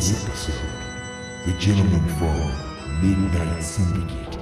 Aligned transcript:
this 0.00 0.24
episode, 0.24 0.54
the 1.44 1.52
gentlemen 1.58 2.00
from 2.16 3.02
Midnight 3.02 3.62
Syndicate, 3.62 4.38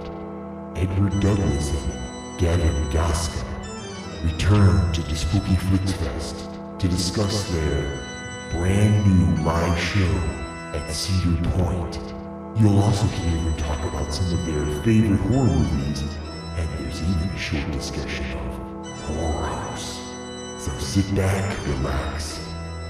Edward 0.77 1.19
Douglas 1.19 1.73
and 1.73 2.39
Gavin 2.39 2.91
Goska, 2.93 3.45
return 4.23 4.93
to 4.93 5.03
the 5.03 5.17
Spooky 5.17 5.57
Flix 5.57 5.91
Fest 5.95 6.49
to 6.79 6.87
discuss 6.87 7.51
their 7.51 7.99
brand 8.53 9.05
new 9.05 9.43
live 9.43 9.77
show 9.81 10.15
at 10.75 10.89
Cedar 10.93 11.51
Point. 11.51 11.99
You'll 12.61 12.79
also 12.79 13.07
hear 13.09 13.33
them 13.33 13.57
talk 13.57 13.81
about 13.93 14.15
some 14.15 14.39
of 14.39 14.47
their 14.47 14.83
favorite 14.85 15.19
horror 15.23 15.45
movies, 15.45 16.03
and 16.57 16.69
there's 16.79 17.03
even 17.03 17.29
a 17.31 17.37
short 17.37 17.69
discussion 17.73 18.27
of 18.39 18.87
Horror 19.01 19.47
House. 19.47 19.99
So 20.61 20.71
sit 20.79 21.13
back, 21.17 21.59
relax, 21.67 22.39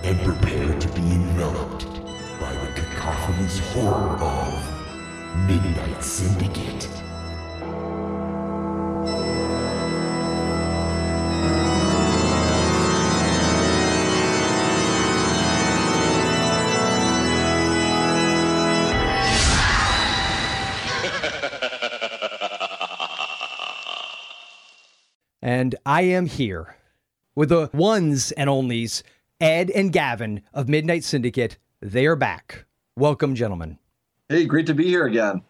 and 0.02 0.20
prepare 0.20 0.78
to 0.78 0.88
be 0.88 1.00
enveloped 1.12 1.97
by 2.40 2.52
the 2.52 2.72
cacophonous 2.72 3.58
horror 3.58 4.16
of 4.20 5.48
Midnight 5.48 6.04
Syndicate. 6.04 6.88
And 25.42 25.74
I 25.84 26.02
am 26.02 26.26
here 26.26 26.76
with 27.34 27.48
the 27.48 27.70
ones 27.72 28.30
and 28.32 28.48
onlys, 28.48 29.02
Ed 29.40 29.70
and 29.70 29.92
Gavin 29.92 30.42
of 30.52 30.68
Midnight 30.68 31.02
Syndicate. 31.02 31.56
They 31.80 32.06
are 32.06 32.16
back. 32.16 32.64
Welcome, 32.96 33.36
gentlemen. 33.36 33.78
Hey, 34.28 34.46
great 34.46 34.66
to 34.66 34.74
be 34.74 34.88
here 34.88 35.06
again. 35.06 35.42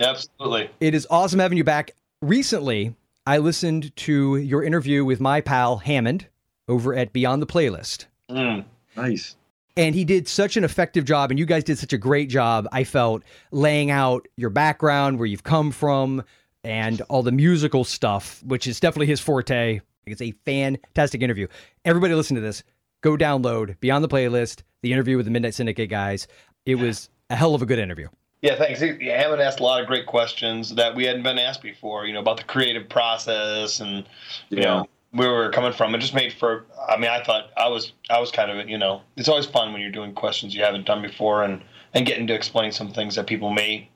Absolutely. 0.00 0.68
It 0.80 0.96
is 0.96 1.06
awesome 1.10 1.38
having 1.38 1.56
you 1.56 1.62
back. 1.62 1.92
Recently, 2.20 2.96
I 3.24 3.38
listened 3.38 3.94
to 3.94 4.36
your 4.36 4.64
interview 4.64 5.04
with 5.04 5.20
my 5.20 5.40
pal 5.40 5.76
Hammond 5.76 6.26
over 6.66 6.92
at 6.92 7.12
Beyond 7.12 7.40
the 7.40 7.46
Playlist. 7.46 8.06
Mm. 8.28 8.64
Nice. 8.96 9.36
And 9.76 9.94
he 9.94 10.04
did 10.04 10.26
such 10.26 10.56
an 10.56 10.64
effective 10.64 11.04
job, 11.04 11.30
and 11.30 11.38
you 11.38 11.46
guys 11.46 11.62
did 11.62 11.78
such 11.78 11.92
a 11.92 11.98
great 11.98 12.30
job, 12.30 12.66
I 12.72 12.82
felt, 12.82 13.22
laying 13.52 13.92
out 13.92 14.26
your 14.36 14.50
background, 14.50 15.20
where 15.20 15.26
you've 15.26 15.44
come 15.44 15.70
from, 15.70 16.24
and 16.64 17.00
all 17.02 17.22
the 17.22 17.30
musical 17.30 17.84
stuff, 17.84 18.42
which 18.42 18.66
is 18.66 18.80
definitely 18.80 19.06
his 19.06 19.20
forte. 19.20 19.80
It's 20.04 20.20
a 20.20 20.32
fantastic 20.44 21.22
interview. 21.22 21.46
Everybody 21.84 22.14
listen 22.14 22.34
to 22.34 22.40
this. 22.40 22.64
Go 23.02 23.16
download 23.16 23.78
Beyond 23.78 24.02
the 24.02 24.08
Playlist, 24.08 24.62
the 24.86 24.92
interview 24.92 25.16
with 25.16 25.26
the 25.26 25.32
Midnight 25.32 25.54
Syndicate 25.54 25.90
guys. 25.90 26.28
It 26.64 26.76
was 26.76 27.10
a 27.30 27.34
hell 27.36 27.54
of 27.56 27.62
a 27.62 27.66
good 27.66 27.80
interview. 27.80 28.08
Yeah, 28.42 28.56
thanks. 28.56 28.80
Yeah, 28.80 29.20
Hammond 29.20 29.42
asked 29.42 29.58
a 29.58 29.64
lot 29.64 29.80
of 29.80 29.88
great 29.88 30.06
questions 30.06 30.74
that 30.76 30.94
we 30.94 31.04
hadn't 31.04 31.24
been 31.24 31.38
asked 31.38 31.62
before, 31.62 32.06
you 32.06 32.12
know, 32.12 32.20
about 32.20 32.36
the 32.36 32.44
creative 32.44 32.88
process 32.88 33.80
and, 33.80 34.04
you 34.50 34.58
Yeah. 34.58 34.64
know, 34.64 34.88
where 35.10 35.30
we 35.30 35.34
were 35.34 35.50
coming 35.50 35.72
from. 35.72 35.92
It 35.94 35.98
just 35.98 36.14
made 36.14 36.32
for, 36.32 36.66
I 36.88 36.96
mean, 36.96 37.10
I 37.10 37.22
thought 37.24 37.50
I 37.56 37.68
was, 37.68 37.92
I 38.10 38.20
was 38.20 38.30
kind 38.30 38.50
of, 38.50 38.68
you 38.68 38.78
know, 38.78 39.02
it's 39.16 39.28
always 39.28 39.46
fun 39.46 39.72
when 39.72 39.80
you're 39.82 39.90
doing 39.90 40.12
questions 40.12 40.54
you 40.54 40.62
haven't 40.62 40.86
done 40.86 41.02
before 41.02 41.42
and, 41.42 41.62
and 41.94 42.06
getting 42.06 42.26
to 42.28 42.34
explain 42.34 42.70
some 42.70 42.92
things 42.92 43.16
that 43.16 43.26
people 43.26 43.50
may, 43.50 43.88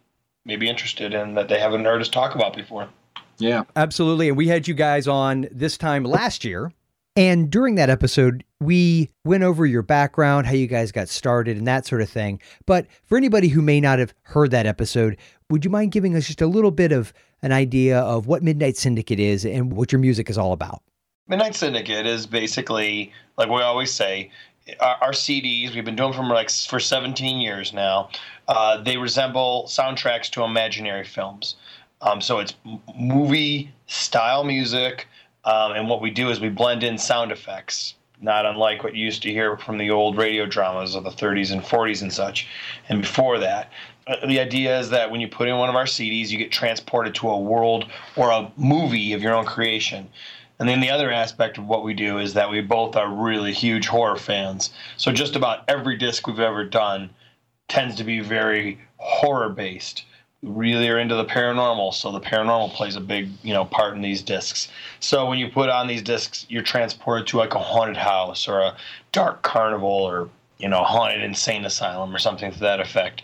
may 0.45 0.57
be 0.57 0.69
interested 0.69 1.15
in 1.15 1.35
that 1.35 1.49
they 1.49 1.61
haven't 1.61 1.85
heard 1.85 2.01
us 2.01 2.09
talk 2.09 2.35
about 2.35 2.57
before. 2.57 2.89
Yeah. 3.39 3.63
Absolutely. 3.77 4.29
And 4.29 4.37
we 4.37 4.49
had 4.49 4.67
you 4.67 4.75
guys 4.75 5.07
on 5.07 5.47
this 5.53 5.77
time 5.79 6.03
last 6.05 6.45
year. 6.45 6.73
And 7.15 7.51
during 7.51 7.75
that 7.77 7.91
episode, 7.91 8.43
we 8.61 9.11
went 9.25 9.43
over 9.43 9.65
your 9.65 9.83
background, 9.83 10.47
how 10.47 10.53
you 10.53 10.67
guys 10.67 10.93
got 10.93 11.09
started, 11.09 11.57
and 11.57 11.67
that 11.67 11.87
sort 11.87 12.03
of 12.03 12.11
thing. 12.11 12.41
But 12.67 12.87
for 13.05 13.17
anybody 13.17 13.49
who 13.49 13.63
may 13.63 13.81
not 13.81 13.99
have 13.99 14.15
heard 14.23 14.51
that 14.51 14.67
episode, 14.67 15.17
would 15.49 15.65
you 15.65 15.71
mind 15.71 15.93
giving 15.93 16.15
us 16.15 16.27
just 16.27 16.43
a 16.43 16.47
little 16.47 16.71
bit 16.71 16.93
of 16.93 17.13
an 17.43 17.53
idea 17.53 18.01
of 18.01 18.27
what 18.27 18.43
Midnight 18.43 18.77
Syndicate 18.77 19.21
is 19.21 19.45
and 19.45 19.73
what 19.73 19.93
your 19.93 19.99
music 19.99 20.29
is 20.29 20.37
all 20.37 20.53
about? 20.53 20.83
Midnight 21.27 21.55
Syndicate 21.55 22.07
is 22.07 22.27
basically 22.27 23.13
like 23.37 23.49
we 23.49 23.63
always 23.63 23.91
say. 23.91 24.31
Our, 24.79 24.97
our 25.01 25.13
CDs 25.13 25.75
we've 25.75 25.85
been 25.85 25.97
doing 25.97 26.13
them 26.13 26.29
for 26.29 26.35
like 26.35 26.51
for 26.51 26.79
17 26.79 27.41
years 27.41 27.73
now. 27.73 28.11
Uh, 28.47 28.81
they 28.83 28.99
resemble 28.99 29.65
soundtracks 29.69 30.31
to 30.31 30.43
imaginary 30.43 31.05
films. 31.05 31.57
Um, 32.03 32.21
so 32.21 32.39
it's 32.39 32.55
movie 32.97 33.73
style 33.87 34.45
music, 34.45 35.07
um, 35.45 35.73
and 35.73 35.89
what 35.89 36.01
we 36.01 36.11
do 36.11 36.31
is 36.31 36.41
we 36.41 36.49
blend 36.49 36.83
in 36.83 36.99
sound 36.99 37.33
effects, 37.33 37.95
not 38.21 38.47
unlike 38.47 38.85
what 38.85 38.95
you 38.95 39.05
used 39.05 39.23
to 39.23 39.31
hear 39.31 39.57
from 39.57 39.79
the 39.79 39.91
old 39.91 40.17
radio 40.17 40.47
dramas 40.47 40.95
of 40.95 41.05
the 41.05 41.11
30s 41.11 41.53
and 41.53 41.63
40s 41.63 42.03
and 42.03 42.13
such, 42.13 42.47
and 42.89 43.01
before 43.01 43.39
that. 43.39 43.71
Uh, 44.07 44.27
The 44.27 44.41
idea 44.41 44.79
is 44.79 44.91
that 44.91 45.11
when 45.11 45.21
you 45.21 45.29
put 45.29 45.49
in 45.49 45.57
one 45.57 45.69
of 45.69 45.77
our 45.77 45.85
CDs, 45.87 46.31
you 46.31 46.39
get 46.39 46.53
transported 46.53 47.15
to 47.17 47.31
a 47.31 47.39
world 47.39 47.87
or 48.17 48.31
a 48.31 48.51
movie 48.57 49.13
of 49.13 49.23
your 49.23 49.35
own 49.35 49.45
creation. 49.47 50.09
And 50.59 50.69
then 50.69 50.81
the 50.81 50.91
other 50.91 51.11
aspect 51.11 51.57
of 51.57 51.67
what 51.67 51.85
we 51.85 51.95
do 51.95 52.19
is 52.19 52.35
that 52.35 52.51
we 52.51 52.61
both 52.61 52.95
are 52.95 53.09
really 53.09 53.55
huge 53.55 53.87
horror 53.87 54.19
fans. 54.19 54.71
So 54.99 55.11
just 55.11 55.35
about 55.35 55.65
every 55.69 55.97
disc 55.97 56.27
we've 56.27 56.39
ever 56.39 56.65
done 56.65 57.11
tends 57.69 57.97
to 57.97 58.05
be 58.05 58.21
very 58.21 58.79
horror 58.99 59.49
based. 59.49 60.05
Really 60.43 60.89
are 60.89 60.99
into 60.99 61.17
the 61.17 61.27
paranormal, 61.27 61.93
so 61.93 62.13
the 62.13 62.21
paranormal 62.21 62.73
plays 62.73 62.97
a 62.97 63.01
big, 63.01 63.29
you 63.43 63.53
know, 63.53 63.67
part 63.67 63.95
in 63.95 64.01
these 64.01 64.23
discs. 64.23 64.69
So 64.99 65.27
when 65.27 65.39
you 65.39 65.51
put 65.51 65.69
on 65.69 65.87
these 65.87 66.01
discs, 66.01 66.47
you're 66.49 66.63
transported 66.63 67.27
to 67.27 67.37
like 67.37 67.55
a 67.55 67.59
haunted 67.59 67.99
house 67.99 68.49
or 68.49 68.61
a 68.61 68.77
dark 69.13 69.43
carnival 69.43 69.91
or, 69.91 70.31
you 70.59 70.69
know, 70.69 70.83
haunted 70.83 71.23
insane 71.23 71.67
asylum 71.67 72.15
or 72.15 72.19
something 72.19 72.51
to 72.53 72.61
that 72.61 72.81
effect. 72.81 73.21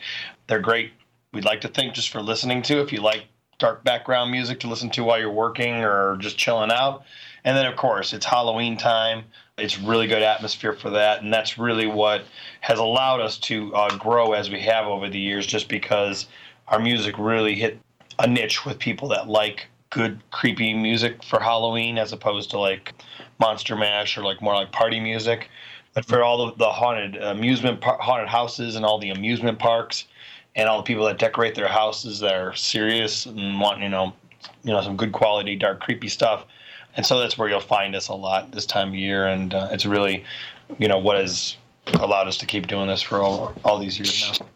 They're 0.47 0.61
great. 0.61 0.93
We'd 1.33 1.47
like 1.47 1.63
to 1.63 1.69
think 1.69 1.95
just 1.95 2.11
for 2.11 2.21
listening 2.21 2.61
to 2.63 2.83
if 2.83 2.93
you 2.93 3.01
like 3.01 3.25
dark 3.59 3.83
background 3.83 4.31
music 4.31 4.61
to 4.61 4.69
listen 4.69 4.91
to 4.91 5.05
while 5.05 5.19
you're 5.19 5.31
working 5.31 5.85
or 5.85 6.19
just 6.19 6.37
chilling 6.37 6.71
out. 6.71 7.05
And 7.45 7.57
then, 7.57 7.65
of 7.65 7.77
course, 7.77 8.13
it's 8.13 8.27
Halloween 8.27 8.77
time. 8.77 9.25
It's 9.57 9.79
really 9.79 10.07
good 10.07 10.23
atmosphere 10.23 10.75
for 10.75 10.91
that. 10.91 11.23
And 11.23 11.33
that's 11.33 11.57
really 11.57 11.87
what 11.87 12.25
has 12.61 12.79
allowed 12.79 13.21
us 13.21 13.39
to 13.39 13.75
uh, 13.75 13.97
grow 13.97 14.33
as 14.33 14.51
we 14.51 14.61
have 14.61 14.87
over 14.87 15.09
the 15.09 15.19
years, 15.19 15.47
just 15.47 15.69
because 15.69 16.27
our 16.69 16.79
music 16.79 17.17
really 17.19 17.55
hit 17.55 17.79
a 18.19 18.27
niche 18.27 18.65
with 18.65 18.79
people 18.79 19.09
that 19.09 19.29
like 19.29 19.67
good, 19.91 20.21
creepy 20.31 20.75
music 20.75 21.23
for 21.23 21.41
Halloween 21.41 21.99
as 21.99 22.13
opposed 22.13 22.51
to 22.51 22.59
like 22.59 22.95
Monster 23.39 23.77
Mash 23.77 24.17
or 24.17 24.23
like 24.23 24.43
more 24.43 24.55
like 24.55 24.73
party 24.73 25.01
music. 25.01 25.49
But 25.95 26.05
for 26.05 26.23
all 26.23 26.47
the, 26.47 26.57
the 26.57 26.71
haunted 26.71 27.17
amusement, 27.17 27.81
par- 27.81 27.99
haunted 28.01 28.29
houses 28.29 28.77
and 28.77 28.85
all 28.85 28.99
the 28.99 29.11
amusement 29.11 29.59
parks, 29.59 30.07
and 30.55 30.69
all 30.69 30.79
the 30.79 30.85
people 30.85 31.05
that 31.05 31.19
decorate 31.19 31.55
their 31.55 31.69
houses 31.69 32.19
that 32.21 32.35
are 32.35 32.55
serious 32.55 33.27
and 33.27 33.61
want 33.61 33.81
you 33.81 33.89
know 33.91 34.13
you 34.63 34.73
know 34.73 34.81
some 34.83 34.97
good 34.97 35.13
quality 35.13 35.57
dark 35.57 35.81
creepy 35.81 36.09
stuff. 36.09 36.45
And 36.97 37.05
so 37.05 37.19
that's 37.19 37.37
where 37.37 37.49
you'll 37.49 37.61
find 37.61 37.95
us 37.95 38.09
a 38.09 38.15
lot 38.15 38.53
this 38.53 38.65
time 38.65 38.89
of 38.89 38.95
year. 38.95 39.27
And 39.27 39.53
uh, 39.53 39.69
it's 39.71 39.87
really 39.87 40.25
you 40.79 40.89
know 40.89 40.99
what 40.99 41.19
has 41.19 41.57
allowed 41.95 42.27
us 42.27 42.37
to 42.39 42.47
keep 42.47 42.67
doing 42.67 42.89
this 42.89 43.03
for 43.03 43.23
all, 43.23 43.55
all 43.65 43.79
these 43.79 43.99
years 43.99 44.41
now 44.41 44.47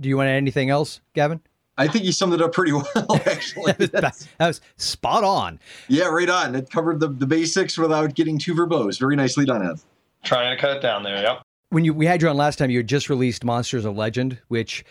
Do 0.00 0.08
you 0.08 0.16
want 0.16 0.26
to 0.28 0.30
add 0.30 0.36
anything 0.36 0.70
else, 0.70 1.00
Gavin? 1.14 1.40
I 1.76 1.86
think 1.86 2.04
you 2.04 2.12
summed 2.12 2.34
it 2.34 2.42
up 2.42 2.52
pretty 2.52 2.72
well, 2.72 2.86
actually. 3.26 3.72
that 3.78 3.92
That's- 3.92 4.28
was 4.38 4.60
spot 4.76 5.24
on. 5.24 5.60
yeah, 5.88 6.06
right 6.06 6.28
on. 6.28 6.54
It 6.54 6.70
covered 6.70 6.98
the, 7.00 7.08
the 7.08 7.26
basics 7.26 7.78
without 7.78 8.14
getting 8.14 8.38
too 8.38 8.54
verbose. 8.54 8.98
Very 8.98 9.16
nicely 9.16 9.44
done, 9.44 9.64
Ed. 9.68 9.80
trying 10.24 10.54
to 10.56 10.60
cut 10.60 10.76
it 10.76 10.80
down 10.82 11.02
there 11.04 11.22
yep 11.22 11.42
when 11.70 11.84
you 11.84 11.92
we 11.94 12.06
had 12.06 12.22
you 12.22 12.28
on 12.28 12.36
last 12.36 12.56
time, 12.58 12.70
you 12.70 12.78
had 12.78 12.86
just 12.88 13.10
released 13.10 13.44
Monsters 13.44 13.84
of 13.84 13.96
Legend, 13.96 14.38
which 14.48 14.84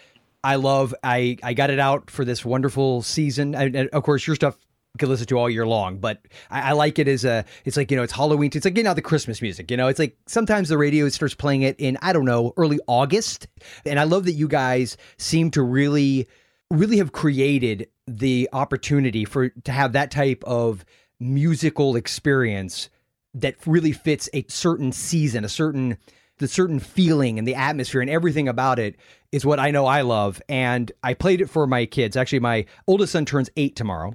I 0.44 0.56
love. 0.56 0.94
I 1.04 1.38
I 1.44 1.54
got 1.54 1.70
it 1.70 1.80
out 1.80 2.12
for 2.12 2.24
this 2.24 2.46
wonderful 2.46 3.02
season. 3.02 3.56
I, 3.56 3.64
and 3.64 3.90
of 3.90 4.04
course, 4.04 4.28
your 4.28 4.36
stuff 4.36 4.58
you 4.98 5.06
can 5.06 5.10
listen 5.10 5.28
to 5.28 5.38
all 5.38 5.48
year 5.48 5.68
long, 5.68 6.00
but 6.00 6.22
I, 6.50 6.70
I 6.70 6.72
like 6.72 6.98
it 6.98 7.08
as 7.08 7.24
a. 7.24 7.46
It's 7.66 7.78
like 7.78 7.92
you 7.92 7.98
know, 7.98 8.02
it's 8.02 8.14
Halloween. 8.14 8.50
It's 8.52 8.66
like 8.66 8.74
getting 8.74 8.88
out 8.88 8.96
the 8.96 9.04
Christmas 9.04 9.44
music. 9.44 9.70
You 9.70 9.78
know, 9.78 9.88
it's 9.88 10.00
like 10.00 10.18
sometimes 10.26 10.70
the 10.70 10.78
radio 10.78 11.08
starts 11.10 11.36
playing 11.36 11.62
it 11.62 11.76
in 11.78 12.00
I 12.02 12.14
don't 12.14 12.26
know 12.26 12.54
early 12.58 12.80
August, 12.88 13.48
and 13.86 14.00
I 14.00 14.04
love 14.04 14.26
that 14.26 14.34
you 14.34 14.48
guys 14.48 14.98
seem 15.18 15.52
to 15.52 15.62
really 15.62 16.28
really 16.72 16.98
have 16.98 17.12
created 17.12 17.88
the 18.08 18.50
opportunity 18.52 19.24
for 19.24 19.50
to 19.50 19.72
have 19.72 19.94
that 19.94 20.10
type 20.10 20.44
of 20.46 20.84
musical 21.20 21.96
experience 21.96 22.90
that 23.36 23.56
really 23.68 23.92
fits 23.92 24.30
a 24.34 24.44
certain 24.50 24.92
season, 24.92 25.46
a 25.46 25.50
certain 25.50 25.98
the 26.40 26.48
certain 26.48 26.80
feeling 26.80 27.40
and 27.40 27.48
the 27.48 27.56
atmosphere 27.56 28.02
and 28.02 28.10
everything 28.10 28.48
about 28.48 28.80
it 28.80 28.96
is 29.32 29.46
what 29.46 29.60
I 29.60 29.72
know 29.72 29.86
I 29.86 30.02
love. 30.02 30.42
And 30.48 30.92
I 31.04 31.14
played 31.14 31.42
it 31.42 31.50
for 31.50 31.68
my 31.68 31.86
kids. 31.86 32.16
Actually, 32.16 32.40
my 32.40 32.66
oldest 32.88 33.12
son 33.14 33.26
turns 33.26 33.50
eight 33.58 33.76
tomorrow. 33.76 34.14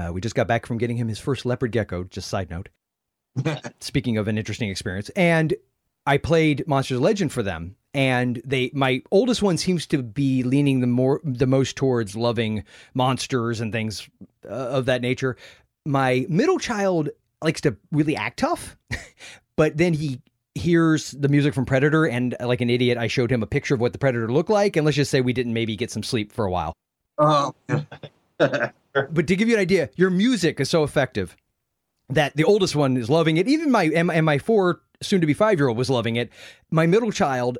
Uh, 0.00 0.12
we 0.12 0.20
just 0.20 0.34
got 0.34 0.48
back 0.48 0.66
from 0.66 0.78
getting 0.78 0.96
him 0.96 1.08
his 1.08 1.18
first 1.18 1.44
leopard 1.44 1.72
gecko. 1.72 2.04
Just 2.04 2.28
side 2.28 2.50
note. 2.50 2.68
Speaking 3.80 4.16
of 4.16 4.28
an 4.28 4.38
interesting 4.38 4.70
experience, 4.70 5.08
and 5.10 5.54
I 6.06 6.18
played 6.18 6.66
Monsters 6.66 7.00
Legend 7.00 7.32
for 7.32 7.42
them, 7.42 7.76
and 7.94 8.40
they 8.44 8.70
my 8.74 9.02
oldest 9.10 9.42
one 9.42 9.56
seems 9.56 9.86
to 9.88 10.02
be 10.02 10.42
leaning 10.42 10.80
the 10.80 10.86
more 10.86 11.20
the 11.22 11.46
most 11.46 11.76
towards 11.76 12.16
loving 12.16 12.64
monsters 12.94 13.60
and 13.60 13.72
things 13.72 14.08
uh, 14.48 14.52
of 14.52 14.86
that 14.86 15.02
nature. 15.02 15.36
My 15.86 16.26
middle 16.28 16.58
child 16.58 17.10
likes 17.42 17.60
to 17.62 17.76
really 17.92 18.16
act 18.16 18.38
tough, 18.38 18.76
but 19.56 19.76
then 19.76 19.92
he 19.92 20.20
hears 20.54 21.12
the 21.12 21.28
music 21.28 21.54
from 21.54 21.66
Predator, 21.66 22.06
and 22.06 22.34
like 22.40 22.60
an 22.60 22.70
idiot, 22.70 22.98
I 22.98 23.06
showed 23.06 23.30
him 23.30 23.42
a 23.42 23.46
picture 23.46 23.74
of 23.74 23.80
what 23.80 23.92
the 23.92 23.98
Predator 23.98 24.32
looked 24.32 24.50
like, 24.50 24.76
and 24.76 24.84
let's 24.84 24.96
just 24.96 25.10
say 25.10 25.20
we 25.20 25.32
didn't 25.32 25.54
maybe 25.54 25.76
get 25.76 25.90
some 25.90 26.02
sleep 26.02 26.32
for 26.32 26.44
a 26.44 26.50
while. 26.50 26.74
Oh, 27.18 27.54
But 29.10 29.26
to 29.26 29.36
give 29.36 29.48
you 29.48 29.54
an 29.54 29.60
idea, 29.60 29.90
your 29.96 30.10
music 30.10 30.60
is 30.60 30.68
so 30.68 30.84
effective 30.84 31.36
that 32.08 32.36
the 32.36 32.44
oldest 32.44 32.74
one 32.74 32.96
is 32.96 33.08
loving 33.08 33.36
it. 33.36 33.48
Even 33.48 33.70
my 33.70 33.84
and 33.84 34.26
my- 34.26 34.38
four, 34.38 34.80
soon 35.00 35.20
to 35.20 35.26
be 35.26 35.34
five 35.34 35.58
year 35.58 35.68
old, 35.68 35.78
was 35.78 35.90
loving 35.90 36.16
it. 36.16 36.30
My 36.70 36.86
middle 36.86 37.12
child, 37.12 37.58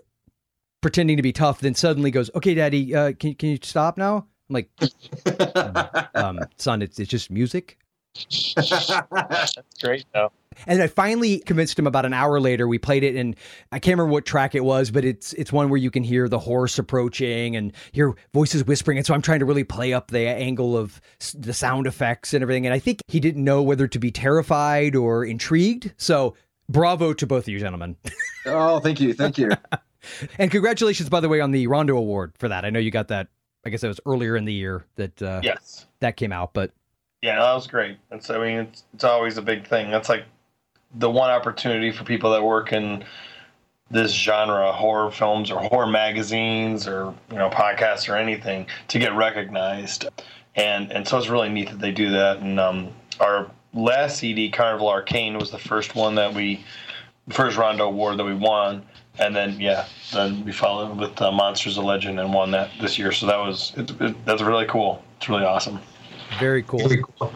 pretending 0.81 1.17
to 1.17 1.23
be 1.23 1.33
tough, 1.33 1.61
then 1.61 1.75
suddenly 1.75 2.11
goes, 2.11 2.31
"Okay, 2.35 2.55
Daddy, 2.55 2.95
uh, 2.95 3.13
can 3.13 3.35
can 3.35 3.51
you 3.51 3.59
stop 3.63 3.97
now?" 3.97 4.27
I'm 4.49 4.55
like, 4.55 4.71
um, 6.15 6.41
"Son, 6.57 6.83
it's 6.83 6.99
it's 6.99 7.11
just 7.11 7.31
music." 7.31 7.79
Great. 9.83 10.05
No. 10.15 10.33
And 10.67 10.83
I 10.83 10.89
finally 10.89 11.39
convinced 11.41 11.79
him 11.79 11.87
about 11.87 12.05
an 12.05 12.13
hour 12.13 12.41
later. 12.41 12.67
We 12.69 12.79
played 12.79 13.05
it, 13.05 13.17
and 13.17 13.37
I 13.73 13.79
can't 13.79 13.95
remember 13.97 14.13
what 14.13 14.27
track 14.27 14.55
it 14.55 14.65
was, 14.65 14.91
but 14.91 15.05
it's 15.05 15.33
it's 15.35 15.53
one 15.53 15.71
where 15.71 15.79
you 15.79 15.91
can 15.91 16.03
hear 16.03 16.29
the 16.29 16.39
horse 16.39 16.79
approaching 16.79 17.57
and 17.57 17.73
hear 17.93 18.15
voices 18.35 18.65
whispering. 18.65 18.99
And 18.99 19.07
so 19.07 19.15
I'm 19.15 19.23
trying 19.23 19.39
to 19.41 19.47
really 19.47 19.65
play 19.65 19.93
up 19.93 20.11
the 20.11 20.29
angle 20.29 20.77
of 20.77 21.01
the 21.35 21.55
sound 21.55 21.87
effects 21.87 22.35
and 22.35 22.43
everything. 22.43 22.67
And 22.67 22.75
I 22.75 22.79
think 22.79 23.01
he 23.09 23.21
didn't 23.21 23.45
know 23.45 23.63
whether 23.63 23.87
to 23.89 23.99
be 23.99 24.11
terrified 24.11 24.97
or 24.97 25.25
intrigued. 25.25 25.95
So 25.97 26.35
bravo 26.69 27.13
to 27.15 27.27
both 27.27 27.45
of 27.45 27.49
you 27.49 27.59
gentlemen, 27.59 27.97
oh, 28.47 28.81
thank 28.81 29.01
you, 29.01 29.15
thank 29.15 29.39
you. 29.39 29.51
and 30.39 30.51
congratulations, 30.51 31.09
by 31.09 31.21
the 31.21 31.29
way, 31.29 31.41
on 31.41 31.53
the 31.53 31.67
Rondo 31.69 31.97
Award 31.97 32.33
for 32.39 32.49
that. 32.49 32.65
I 32.65 32.71
know 32.71 32.81
you 32.81 32.91
got 32.91 33.09
that. 33.09 33.29
I 33.65 33.71
guess 33.71 33.83
that 33.83 33.89
was 33.89 34.01
earlier 34.07 34.37
in 34.37 34.47
the 34.47 34.55
year 34.55 34.85
that 34.97 35.23
uh, 35.23 35.41
Yes. 35.45 35.87
that 36.01 36.17
came 36.17 36.33
out, 36.33 36.55
but 36.55 36.73
Yeah, 37.23 37.37
that 37.37 37.53
was 37.53 37.67
great. 37.67 37.99
It's 38.11 38.31
I 38.31 38.39
mean, 38.39 38.59
it's 38.59 38.85
it's 38.95 39.05
always 39.05 39.37
a 39.37 39.43
big 39.43 39.67
thing. 39.67 39.91
That's 39.91 40.09
like 40.09 40.25
the 40.95 41.11
one 41.11 41.31
opportunity 41.31 41.93
for 41.93 42.05
people 42.05 42.33
that 42.33 42.43
work 42.43 42.73
in 42.73 43.05
this 43.91 44.13
genre, 44.13 44.73
horror 44.73 45.11
films 45.11 45.51
or 45.51 45.61
horror 45.61 45.87
magazines 45.87 46.87
or 46.87 47.15
you 47.31 47.37
know 47.37 47.51
podcasts 47.51 48.09
or 48.09 48.17
anything, 48.17 48.67
to 48.89 48.99
get 48.99 49.15
recognized. 49.15 50.07
And 50.57 50.91
and 50.93 51.07
so 51.07 51.19
it's 51.19 51.29
really 51.29 51.51
neat 51.51 51.69
that 51.71 51.81
they 51.81 51.93
do 51.93 52.11
that. 52.11 52.39
And 52.39 52.59
um, 52.59 52.91
our 53.21 53.51
last 53.75 54.19
CD, 54.19 54.51
Carnival 54.51 54.89
Arcane, 54.89 55.39
was 55.39 55.51
the 55.51 55.59
first 55.59 55.95
one 55.95 56.15
that 56.15 56.35
we, 56.35 56.65
first 57.29 57.57
Rondo 57.57 57.87
Award 57.87 58.19
that 58.19 58.25
we 58.25 58.35
won. 58.35 58.83
And 59.19 59.37
then 59.37 59.61
yeah, 59.61 59.87
then 60.13 60.43
we 60.45 60.53
followed 60.53 60.97
with 60.97 61.21
uh, 61.21 61.31
Monsters 61.31 61.77
of 61.77 61.85
Legend 61.85 62.19
and 62.19 62.33
won 62.33 62.51
that 62.53 62.71
this 62.81 62.99
year. 62.99 63.13
So 63.13 63.27
that 63.27 63.37
was 63.37 63.75
it, 63.77 63.91
it, 64.01 64.25
that's 64.25 64.41
really 64.41 64.67
cool. 64.67 65.05
It's 65.19 65.29
really 65.29 65.45
awesome. 65.45 65.81
Very 66.39 66.63
cool. 66.63 66.87
Very 66.89 67.03
cool. 67.19 67.33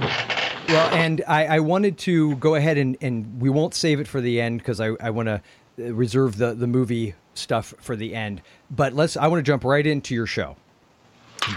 Well, 0.69 0.95
and 0.95 1.23
I, 1.29 1.47
I 1.47 1.59
wanted 1.61 1.99
to 1.99 2.37
go 2.37 2.55
ahead 2.55 2.79
and, 2.79 2.97
and 3.01 3.41
we 3.41 3.51
won't 3.51 3.75
save 3.75 4.01
it 4.01 4.09
for 4.09 4.21
the 4.21 4.41
end 4.41 4.59
because 4.59 4.81
I, 4.81 4.93
I 5.01 5.11
want 5.11 5.29
to 5.29 5.43
reserve 5.77 6.39
the, 6.39 6.55
the 6.55 6.67
movie 6.67 7.15
stuff 7.35 7.75
for 7.79 7.97
the 7.97 8.15
end. 8.15 8.41
But 8.71 8.95
let's 8.95 9.17
I 9.17 9.27
want 9.27 9.41
to 9.41 9.43
jump 9.43 9.65
right 9.65 9.87
into 9.87 10.15
your 10.15 10.27
show. 10.27 10.57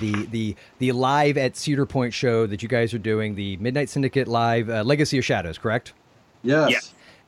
The 0.02 0.26
the 0.26 0.56
the 0.80 0.92
live 0.92 1.38
at 1.38 1.56
Cedar 1.56 1.86
Point 1.86 2.14
show 2.14 2.46
that 2.48 2.62
you 2.62 2.68
guys 2.68 2.94
are 2.94 3.00
doing, 3.00 3.36
the 3.36 3.56
Midnight 3.58 3.90
Syndicate 3.90 4.28
live 4.28 4.70
uh, 4.70 4.84
Legacy 4.84 5.18
of 5.18 5.24
Shadows, 5.24 5.58
correct? 5.58 5.94
Yes. 6.44 6.72
Yeah. 6.72 6.80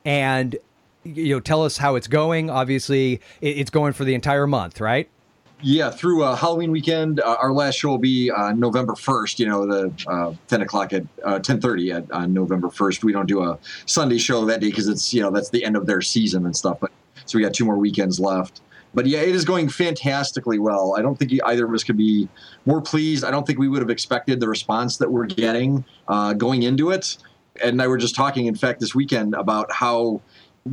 And 0.04 0.56
you 1.04 1.34
know, 1.34 1.40
tell 1.40 1.64
us 1.64 1.78
how 1.78 1.94
it's 1.94 2.06
going. 2.06 2.50
Obviously, 2.50 3.14
it, 3.40 3.58
it's 3.58 3.70
going 3.70 3.94
for 3.94 4.04
the 4.04 4.14
entire 4.14 4.46
month, 4.46 4.80
right? 4.80 5.08
Yeah, 5.62 5.90
through 5.90 6.24
uh, 6.24 6.36
Halloween 6.36 6.70
weekend, 6.70 7.20
uh, 7.20 7.36
our 7.38 7.52
last 7.52 7.76
show 7.78 7.90
will 7.90 7.98
be 7.98 8.30
on 8.30 8.58
November 8.58 8.94
first. 8.94 9.38
You 9.38 9.46
know, 9.46 9.66
the 9.66 9.92
uh, 10.06 10.34
ten 10.48 10.62
o'clock 10.62 10.92
at 10.92 11.04
uh, 11.22 11.38
ten 11.38 11.60
thirty 11.60 11.92
at 11.92 12.10
on 12.10 12.32
November 12.32 12.70
first. 12.70 13.04
We 13.04 13.12
don't 13.12 13.26
do 13.26 13.42
a 13.42 13.58
Sunday 13.84 14.16
show 14.18 14.44
that 14.46 14.60
day 14.60 14.70
because 14.70 14.88
it's 14.88 15.12
you 15.12 15.20
know 15.20 15.30
that's 15.30 15.50
the 15.50 15.64
end 15.64 15.76
of 15.76 15.86
their 15.86 16.00
season 16.00 16.46
and 16.46 16.56
stuff. 16.56 16.78
But 16.80 16.90
so 17.26 17.36
we 17.36 17.44
got 17.44 17.52
two 17.52 17.66
more 17.66 17.76
weekends 17.76 18.18
left. 18.18 18.62
But 18.94 19.06
yeah, 19.06 19.20
it 19.20 19.34
is 19.34 19.44
going 19.44 19.68
fantastically 19.68 20.58
well. 20.58 20.96
I 20.98 21.02
don't 21.02 21.16
think 21.16 21.32
either 21.44 21.66
of 21.66 21.74
us 21.74 21.84
could 21.84 21.96
be 21.96 22.28
more 22.66 22.80
pleased. 22.80 23.24
I 23.24 23.30
don't 23.30 23.46
think 23.46 23.58
we 23.58 23.68
would 23.68 23.82
have 23.82 23.90
expected 23.90 24.40
the 24.40 24.48
response 24.48 24.96
that 24.96 25.12
we're 25.12 25.26
getting 25.26 25.84
uh, 26.08 26.32
going 26.32 26.62
into 26.62 26.90
it. 26.90 27.16
And 27.62 27.80
I 27.82 27.86
were 27.86 27.98
just 27.98 28.16
talking, 28.16 28.46
in 28.46 28.54
fact, 28.54 28.80
this 28.80 28.94
weekend 28.94 29.34
about 29.34 29.70
how 29.70 30.22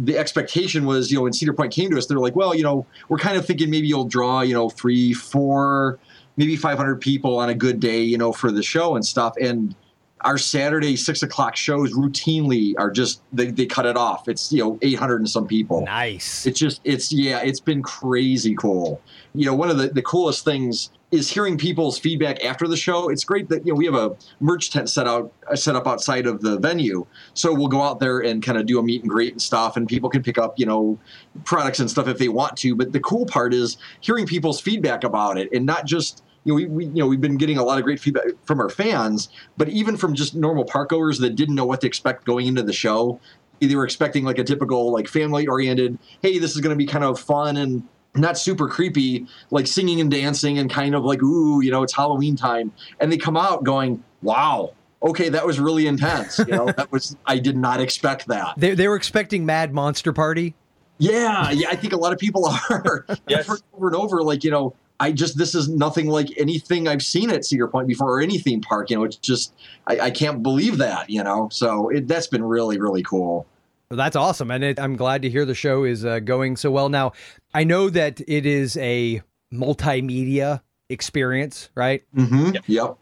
the 0.04 0.18
expectation 0.18 0.86
was, 0.86 1.12
you 1.12 1.18
know, 1.18 1.24
when 1.24 1.34
Cedar 1.34 1.54
Point 1.54 1.74
came 1.74 1.90
to 1.92 1.98
us, 1.98 2.06
they're 2.06 2.20
like, 2.20 2.36
well, 2.36 2.56
you 2.56 2.64
know, 2.64 2.86
we're 3.10 3.18
kind 3.18 3.38
of 3.38 3.46
thinking 3.46 3.70
maybe 3.70 3.88
you'll 3.88 4.06
draw, 4.06 4.42
you 4.42 4.54
know, 4.54 4.70
three, 4.70 5.14
four, 5.14 6.00
maybe 6.38 6.56
500 6.56 7.02
people 7.02 7.38
on 7.38 7.50
a 7.50 7.56
good 7.56 7.80
day, 7.80 8.02
you 8.02 8.18
know, 8.18 8.32
for 8.32 8.52
the 8.52 8.62
show 8.62 8.96
and 8.96 9.06
stuff. 9.06 9.34
And 9.42 9.76
our 10.22 10.38
Saturday 10.38 10.96
six 10.96 11.24
o'clock 11.24 11.56
shows 11.56 11.94
routinely 11.94 12.74
are 12.78 12.92
just, 12.92 13.22
they, 13.34 13.52
they 13.52 13.66
cut 13.66 13.86
it 13.86 13.98
off. 13.98 14.28
It's, 14.28 14.52
you 14.52 14.64
know, 14.64 14.80
800 14.82 15.18
and 15.18 15.30
some 15.30 15.48
people. 15.48 15.82
Nice. 15.82 16.46
It's 16.46 16.60
just, 16.60 16.82
it's, 16.84 17.12
yeah, 17.12 17.40
it's 17.40 17.60
been 17.60 17.82
crazy 17.82 18.56
cool. 18.56 19.02
You 19.34 19.46
know, 19.46 19.56
one 19.56 19.70
of 19.70 19.78
the, 19.78 19.90
the 19.90 20.02
coolest 20.02 20.44
things 20.44 20.92
is 21.12 21.30
hearing 21.30 21.58
people's 21.58 21.98
feedback 21.98 22.44
after 22.44 22.68
the 22.68 22.76
show. 22.76 23.10
It's 23.10 23.24
great 23.24 23.48
that, 23.50 23.66
you 23.66 23.72
know, 23.72 23.78
we 23.78 23.86
have 23.86 23.96
a 23.96 24.16
merch 24.42 24.72
tent 24.72 24.90
set 24.90 25.08
out, 25.08 25.32
uh, 25.50 25.56
set 25.56 25.76
up 25.76 25.88
outside 25.88 26.28
of 26.28 26.42
the 26.42 26.58
venue. 26.60 27.06
So 27.34 27.54
we'll 27.54 27.70
go 27.70 27.82
out 27.82 28.00
there 28.00 28.20
and 28.20 28.44
kind 28.44 28.58
of 28.58 28.66
do 28.66 28.78
a 28.78 28.84
meet 28.84 29.04
and 29.04 29.10
greet 29.10 29.32
and 29.32 29.42
stuff, 29.42 29.78
and 29.78 29.88
people 29.88 30.10
can 30.10 30.22
pick 30.22 30.38
up, 30.38 30.60
you 30.60 30.66
know, 30.66 31.00
products 31.46 31.80
and 31.80 31.90
stuff 31.90 32.08
if 32.10 32.18
they 32.18 32.28
want 32.28 32.58
to. 32.58 32.76
But 32.76 32.92
the 32.92 33.00
cool 33.00 33.26
part 33.26 33.54
is 33.54 33.78
hearing 34.02 34.26
people's 34.26 34.60
feedback 34.60 35.06
about 35.06 35.38
it 35.38 35.50
and 35.54 35.66
not 35.66 35.86
just, 35.86 36.24
you 36.44 36.52
know, 36.52 36.56
we, 36.56 36.66
we 36.66 36.86
you 36.86 36.96
know 36.96 37.08
we've 37.08 37.22
been 37.22 37.38
getting 37.38 37.58
a 37.58 37.64
lot 37.64 37.78
of 37.78 37.86
great 37.86 38.00
feedback 38.00 38.26
from 38.44 38.60
our 38.60 38.70
fans, 38.70 39.30
but 39.56 39.70
even 39.70 39.96
from 39.96 40.14
just 40.14 40.36
normal 40.36 40.66
park 40.66 40.90
goers 40.90 41.20
that 41.20 41.36
didn't 41.36 41.56
know 41.56 41.66
what 41.66 41.82
to 41.82 41.88
expect 41.88 42.26
going 42.26 42.48
into 42.48 42.64
the 42.64 42.74
show. 42.74 43.20
They 43.60 43.76
were 43.76 43.86
expecting 43.86 44.24
like 44.24 44.38
a 44.38 44.44
typical 44.44 44.94
like 44.94 45.08
family 45.08 45.48
oriented, 45.48 45.98
hey, 46.22 46.38
this 46.38 46.54
is 46.54 46.62
going 46.62 46.76
to 46.76 46.78
be 46.78 46.86
kind 46.86 47.04
of 47.04 47.20
fun 47.20 47.58
and 47.58 47.82
not 48.16 48.38
super 48.38 48.68
creepy, 48.68 49.28
like 49.52 49.68
singing 49.68 50.02
and 50.02 50.10
dancing 50.10 50.58
and 50.58 50.70
kind 50.70 50.96
of 50.96 51.04
like, 51.04 51.22
ooh, 51.22 51.62
you 51.62 51.72
know, 51.72 51.84
it's 51.84 51.96
Halloween 51.96 52.36
time. 52.36 52.72
And 53.00 53.12
they 53.12 53.18
come 53.18 53.38
out 53.38 53.64
going, 53.64 54.04
wow, 54.22 54.74
okay, 55.04 55.30
that 55.30 55.46
was 55.46 55.60
really 55.60 55.88
intense. 55.88 56.40
You 56.40 56.46
know, 56.46 56.66
that 56.78 56.92
was, 56.92 57.16
I 57.26 57.40
did 57.40 57.58
not 57.58 57.80
expect 57.80 58.28
that. 58.28 58.56
They, 58.58 58.74
they 58.74 58.88
were 58.88 58.96
expecting 58.96 59.46
Mad 59.46 59.74
Monster 59.74 60.14
Party. 60.14 60.56
Yeah, 61.00 61.52
yeah, 61.52 61.70
I 61.70 61.76
think 61.76 61.94
a 61.94 61.98
lot 61.98 62.12
of 62.12 62.20
people 62.20 62.48
are. 62.70 63.06
Yes. 63.28 63.42
I've 63.42 63.48
heard 63.48 63.62
over 63.74 63.88
and 63.88 63.96
over, 63.96 64.24
like, 64.24 64.44
you 64.44 64.52
know, 64.52 64.76
I 65.00 65.12
just, 65.12 65.38
this 65.38 65.54
is 65.54 65.70
nothing 65.70 66.08
like 66.08 66.30
anything 66.38 66.88
I've 66.88 67.04
seen 67.04 67.30
at 67.30 67.46
Cedar 67.46 67.68
Point 67.68 67.88
before 67.88 68.18
or 68.18 68.20
any 68.22 68.40
theme 68.40 68.62
park. 68.62 68.90
You 68.90 68.98
know, 68.98 69.04
it's 69.04 69.18
just, 69.18 69.54
I, 69.86 70.00
I 70.00 70.12
can't 70.12 70.42
believe 70.42 70.80
that, 70.80 71.10
you 71.10 71.24
know? 71.24 71.50
So 71.52 71.90
it, 71.90 72.08
that's 72.08 72.26
been 72.26 72.44
really, 72.44 72.80
really 72.80 73.04
cool. 73.04 73.46
Well, 73.90 73.98
that's 73.98 74.18
awesome, 74.18 74.52
and 74.52 74.64
it, 74.64 74.80
I'm 74.80 74.98
glad 74.98 75.22
to 75.22 75.30
hear 75.30 75.46
the 75.46 75.56
show 75.56 75.86
is 75.86 76.04
uh, 76.04 76.20
going 76.20 76.58
so 76.58 76.72
well. 76.72 76.90
Now, 76.90 77.14
I 77.54 77.64
know 77.64 77.90
that 77.90 78.20
it 78.28 78.46
is 78.46 78.76
a 78.78 79.22
multimedia 79.54 80.62
experience, 80.90 81.70
right? 81.74 82.04
Mm-hmm. 82.16 82.58
Yep. 82.68 82.98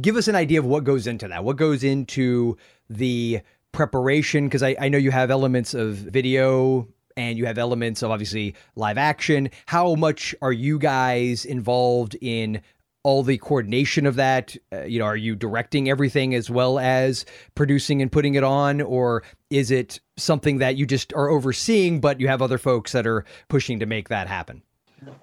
Give 0.00 0.16
us 0.16 0.28
an 0.28 0.36
idea 0.36 0.60
of 0.60 0.64
what 0.64 0.84
goes 0.84 1.06
into 1.06 1.28
that. 1.28 1.44
What 1.44 1.56
goes 1.56 1.84
into 1.84 2.56
the 2.88 3.40
preparation? 3.72 4.46
Because 4.46 4.62
I, 4.62 4.76
I 4.80 4.88
know 4.88 4.98
you 4.98 5.10
have 5.10 5.30
elements 5.30 5.74
of 5.74 5.96
video 5.96 6.88
and 7.16 7.36
you 7.36 7.44
have 7.44 7.58
elements 7.58 8.02
of 8.02 8.10
obviously 8.10 8.54
live 8.76 8.96
action. 8.96 9.50
How 9.66 9.94
much 9.94 10.34
are 10.40 10.52
you 10.52 10.78
guys 10.78 11.44
involved 11.44 12.16
in 12.20 12.62
all 13.02 13.22
the 13.22 13.38
coordination 13.38 14.06
of 14.06 14.16
that? 14.16 14.56
Uh, 14.72 14.82
you 14.82 14.98
know, 14.98 15.04
are 15.04 15.16
you 15.16 15.34
directing 15.34 15.88
everything 15.88 16.34
as 16.34 16.50
well 16.50 16.78
as 16.78 17.24
producing 17.54 18.02
and 18.02 18.10
putting 18.12 18.34
it 18.34 18.44
on, 18.44 18.80
or 18.80 19.22
is 19.50 19.70
it 19.70 20.00
something 20.16 20.58
that 20.58 20.76
you 20.76 20.86
just 20.86 21.12
are 21.14 21.28
overseeing, 21.28 22.00
but 22.00 22.20
you 22.20 22.28
have 22.28 22.42
other 22.42 22.58
folks 22.58 22.92
that 22.92 23.06
are 23.06 23.24
pushing 23.48 23.80
to 23.80 23.86
make 23.86 24.08
that 24.08 24.28
happen? 24.28 24.62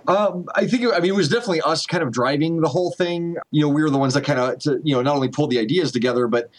Um, 0.08 0.46
I 0.56 0.66
think, 0.66 0.92
I 0.92 1.00
mean, 1.00 1.12
it 1.12 1.16
was 1.16 1.30
definitely 1.30 1.62
us 1.62 1.86
kind 1.86 2.02
of 2.02 2.12
driving 2.12 2.62
the 2.62 2.68
whole 2.68 2.92
thing. 2.94 3.38
You 3.52 3.62
know, 3.62 3.70
we 3.70 3.84
were 3.84 3.92
the 3.92 4.00
ones 4.00 4.16
that 4.16 4.24
kind 4.24 4.40
of, 4.40 4.60
you 4.84 4.96
know, 4.96 5.04
not 5.04 5.16
only 5.16 5.28
pulled 5.28 5.52
the 5.52 5.60
ideas 5.60 5.92
together, 5.92 6.28
but 6.28 6.50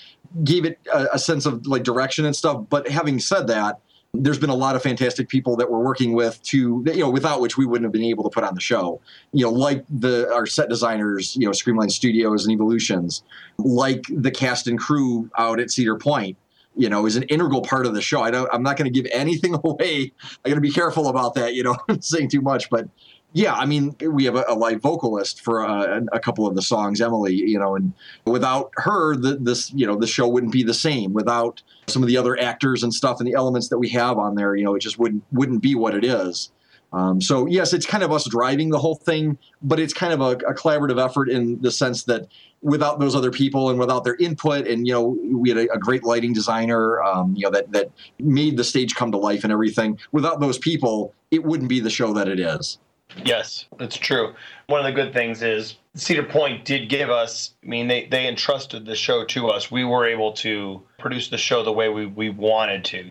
gave 0.45 0.65
it 0.65 0.79
a, 0.93 1.09
a 1.15 1.19
sense 1.19 1.45
of 1.45 1.67
like 1.67 1.83
direction 1.83 2.25
and 2.27 2.37
stuff. 2.37 2.67
But 2.69 2.89
having 2.89 3.19
said 3.19 3.49
that, 3.49 3.81
there's 4.15 4.39
been 4.39 4.51
a 4.51 4.55
lot 4.55 4.75
of 4.75 4.83
fantastic 4.83 5.29
people 5.29 5.57
that 5.57 5.71
we're 5.71 5.83
working 5.83 6.13
with 6.15 6.43
to, 6.43 6.83
you 6.87 7.01
know, 7.01 7.11
without 7.11 7.41
which 7.41 7.59
we 7.59 7.67
wouldn't 7.67 7.85
have 7.85 7.93
been 7.93 8.05
able 8.05 8.25
to 8.25 8.31
put 8.31 8.43
on 8.43 8.55
the 8.55 8.61
show. 8.61 9.01
You 9.33 9.45
know, 9.45 9.53
like 9.53 9.85
the 9.91 10.33
our 10.33 10.47
set 10.47 10.69
designers, 10.69 11.37
you 11.37 11.47
know, 11.47 11.53
Screamline 11.53 11.91
Studios 11.91 12.47
and 12.47 12.53
Evolutions, 12.53 13.23
like 13.59 14.05
the 14.09 14.31
cast 14.31 14.67
and 14.67 14.79
crew 14.79 15.31
out 15.37 15.61
at 15.61 15.71
Cedar 15.71 15.97
Point 15.97 16.37
you 16.79 16.89
know, 16.89 17.07
is 17.07 17.17
an 17.17 17.25
integral 17.25 17.61
part 17.61 17.87
of 17.87 17.95
the 17.95 18.01
show. 18.01 18.23
I 18.23 18.31
don't, 18.31 18.49
I'm 18.53 18.63
not 18.63 18.77
going 18.77 18.91
to 18.91 19.03
give 19.03 19.11
anything 19.13 19.55
away. 19.65 20.13
I 20.45 20.49
got 20.49 20.55
to 20.55 20.61
be 20.61 20.71
careful 20.71 21.09
about 21.09 21.35
that, 21.35 21.55
you 21.55 21.65
know, 21.65 21.77
saying 22.01 22.31
too 22.31 22.41
much, 22.41 22.71
but 22.71 22.89
yeah, 23.35 23.55
I 23.55 23.67
mean, 23.67 23.95
we 24.01 24.25
have 24.25 24.37
a, 24.37 24.45
a 24.49 24.55
live 24.55 24.81
vocalist 24.81 25.43
for 25.43 25.67
uh, 25.67 26.01
a 26.13 26.19
couple 26.19 26.47
of 26.47 26.55
the 26.55 26.63
songs, 26.63 27.01
Emily, 27.01 27.35
you 27.35 27.59
know, 27.59 27.77
and 27.77 27.93
without 28.25 28.73
her, 28.77 29.17
the, 29.17 29.37
this, 29.37 29.71
you 29.75 29.87
know, 29.87 29.97
the 29.97 30.07
show 30.07 30.27
wouldn't 30.27 30.53
be 30.53 30.63
the 30.63 30.75
same. 30.75 31.13
Without 31.13 31.63
some 31.89 32.03
of 32.03 32.09
the 32.09 32.17
other 32.17 32.39
actors 32.41 32.83
and 32.83 32.93
stuff 32.93 33.21
and 33.21 33.29
the 33.29 33.35
elements 33.35 33.69
that 33.69 33.79
we 33.79 33.89
have 33.91 34.19
on 34.19 34.35
there, 34.35 34.57
you 34.57 34.65
know, 34.65 34.75
it 34.75 34.81
just 34.81 34.99
wouldn't 34.99 35.23
wouldn't 35.31 35.61
be 35.61 35.75
what 35.75 35.95
it 35.95 36.05
is. 36.05 36.51
Um, 36.93 37.21
so 37.21 37.47
yes, 37.47 37.75
it's 37.75 37.85
kind 37.85 38.03
of 38.03 38.11
us 38.13 38.27
driving 38.27 38.71
the 38.71 38.79
whole 38.79 38.95
thing, 38.95 39.37
but 39.61 39.79
it's 39.79 39.93
kind 39.93 40.13
of 40.13 40.23
a, 40.23 40.31
a, 40.47 40.55
collaborative 40.55 41.05
effort 41.05 41.29
in 41.29 41.61
the 41.61 41.71
sense 41.71 42.05
that 42.05 42.29
without 42.63 42.99
those 42.99 43.15
other 43.15 43.31
people 43.31 43.69
and 43.69 43.79
without 43.79 44.05
their 44.05 44.17
input, 44.17 44.67
and 44.67 44.87
you 44.87 44.95
know, 44.95 45.19
we 45.31 45.51
had 45.51 45.59
a, 45.59 45.73
a 45.75 45.79
great 45.79 46.03
lighting 46.03 46.33
designer, 46.33 47.03
um, 47.03 47.35
you 47.37 47.45
know, 47.45 47.51
that 47.51 47.71
that 47.73 47.91
made 48.19 48.57
the 48.57 48.65
stage 48.65 48.95
come 48.95 49.13
to 49.13 49.19
life 49.19 49.45
and 49.45 49.53
everything. 49.53 49.99
Without 50.13 50.41
those 50.41 50.57
people, 50.57 51.13
it 51.31 51.45
wouldn't 51.45 51.69
be 51.69 51.79
the 51.79 51.91
show 51.91 52.15
that 52.15 52.27
it 52.27 52.41
is. 52.41 52.79
Yes, 53.17 53.67
that's 53.79 53.97
true. 53.97 54.35
One 54.67 54.81
of 54.81 54.87
the 54.87 54.93
good 54.93 55.13
things 55.13 55.43
is 55.43 55.77
Cedar 55.95 56.23
Point 56.23 56.65
did 56.65 56.89
give 56.89 57.11
us, 57.11 57.55
I 57.65 57.67
mean, 57.67 57.89
they, 57.89 58.07
they 58.07 58.29
entrusted 58.29 58.85
the 58.85 58.95
show 58.95 59.25
to 59.27 59.49
us. 59.49 59.71
We 59.71 59.85
were 59.85 60.07
able 60.07 60.33
to 60.35 60.83
produce 60.99 61.29
the 61.29 61.39
show 61.39 61.65
the 61.65 61.73
way 61.73 61.89
we, 61.89 62.07
we 62.07 62.31
wanted 62.31 62.85
to. 62.87 63.11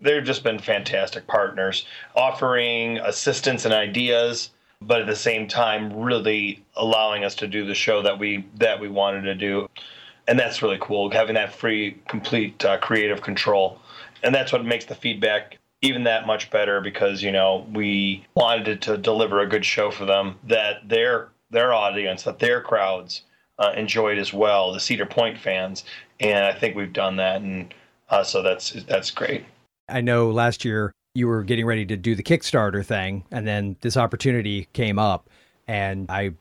They've 0.00 0.24
just 0.24 0.44
been 0.44 0.58
fantastic 0.58 1.26
partners, 1.26 1.86
offering 2.14 2.98
assistance 2.98 3.64
and 3.64 3.72
ideas, 3.72 4.50
but 4.82 5.00
at 5.00 5.06
the 5.06 5.16
same 5.16 5.48
time, 5.48 5.92
really 5.98 6.62
allowing 6.74 7.24
us 7.24 7.34
to 7.36 7.46
do 7.46 7.64
the 7.64 7.74
show 7.74 8.02
that 8.02 8.18
we 8.18 8.44
that 8.58 8.78
we 8.78 8.88
wanted 8.88 9.22
to 9.22 9.34
do, 9.34 9.70
and 10.28 10.38
that's 10.38 10.60
really 10.60 10.76
cool. 10.80 11.10
Having 11.10 11.36
that 11.36 11.54
free, 11.54 11.96
complete 12.08 12.62
uh, 12.62 12.76
creative 12.76 13.22
control, 13.22 13.80
and 14.22 14.34
that's 14.34 14.52
what 14.52 14.66
makes 14.66 14.84
the 14.84 14.94
feedback 14.94 15.56
even 15.82 16.04
that 16.04 16.26
much 16.26 16.50
better 16.50 16.80
because 16.80 17.22
you 17.22 17.32
know 17.32 17.66
we 17.72 18.24
wanted 18.34 18.80
to 18.82 18.96
deliver 18.96 19.40
a 19.40 19.48
good 19.48 19.64
show 19.64 19.90
for 19.90 20.04
them 20.04 20.36
that 20.44 20.88
their 20.88 21.28
their 21.50 21.72
audience 21.72 22.22
that 22.24 22.38
their 22.38 22.60
crowds 22.60 23.22
uh, 23.58 23.72
enjoyed 23.76 24.18
as 24.18 24.32
well 24.32 24.72
the 24.72 24.80
cedar 24.80 25.06
point 25.06 25.38
fans. 25.38 25.84
And 26.20 26.44
i 26.44 26.52
think 26.52 26.76
we've 26.76 26.92
done 26.92 27.16
that. 27.16 27.42
And 27.42 27.72
uh, 28.08 28.24
so 28.24 28.42
that's 28.42 28.72
that's 28.84 29.10
great. 29.10 29.44
I 29.88 30.00
know 30.00 30.30
last 30.30 30.64
year 30.64 30.92
you 31.14 31.26
were 31.28 31.42
getting 31.42 31.66
ready 31.66 31.86
to 31.86 31.96
do 31.96 32.14
the 32.14 32.22
kickstarter 32.22 32.84
thing 32.84 33.24
and 33.30 33.46
then 33.46 33.76
this 33.80 33.96
opportunity 33.96 34.68
came 34.72 34.98
up. 34.98 35.28
And 35.68 36.10
i 36.10 36.32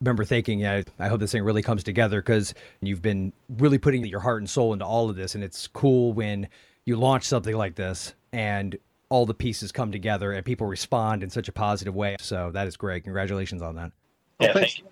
remember 0.00 0.24
thinking 0.24 0.58
yeah, 0.58 0.82
i 0.98 1.08
hope 1.08 1.20
this 1.20 1.32
thing 1.32 1.44
really 1.44 1.62
comes 1.62 1.84
together 1.84 2.20
because 2.20 2.54
you've 2.80 3.02
been 3.02 3.32
really 3.58 3.78
putting 3.78 4.04
your 4.04 4.20
heart 4.20 4.42
and 4.42 4.50
soul 4.50 4.72
into 4.72 4.84
all 4.84 5.08
of 5.08 5.16
this. 5.16 5.34
And 5.34 5.42
it's 5.42 5.66
cool 5.66 6.12
when 6.12 6.48
you 6.84 6.96
launch 6.96 7.24
something 7.24 7.56
like 7.56 7.74
this 7.74 8.14
and 8.32 8.76
all 9.08 9.26
the 9.26 9.34
pieces 9.34 9.72
come 9.72 9.92
together 9.92 10.32
and 10.32 10.44
people 10.44 10.66
respond 10.66 11.22
in 11.22 11.30
such 11.30 11.48
a 11.48 11.52
positive 11.52 11.94
way. 11.94 12.16
So 12.20 12.50
that 12.52 12.66
is 12.66 12.76
great. 12.76 13.04
Congratulations 13.04 13.60
on 13.60 13.76
that. 13.76 13.92
Yeah, 14.40 14.52
thank 14.54 14.78
you. 14.78 14.84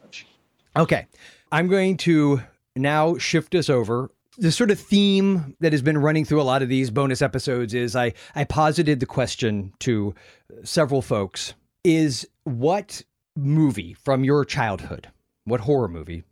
Okay. 0.77 1.07
I'm 1.51 1.69
going 1.69 1.97
to 1.99 2.43
now 2.77 3.17
shift 3.17 3.55
us 3.55 3.71
over. 3.71 4.11
The 4.39 4.53
sort 4.53 4.71
of 4.71 4.79
theme 4.79 5.57
that 5.61 5.73
has 5.73 5.83
been 5.83 5.99
running 5.99 6.25
through 6.25 6.41
a 6.41 6.45
lot 6.45 6.63
of 6.63 6.69
these 6.69 6.91
bonus 6.91 7.23
episodes 7.23 7.75
is 7.75 7.97
I, 7.97 8.13
I 8.35 8.45
posited 8.45 9.01
the 9.01 9.07
question 9.07 9.73
to 9.81 10.15
several 10.63 11.03
folks 11.03 11.55
is 11.83 12.29
what 12.45 13.03
movie 13.37 13.95
from 13.95 14.23
your 14.23 14.45
childhood, 14.45 15.09
what 15.45 15.61
horror 15.61 15.89
movie 15.89 16.25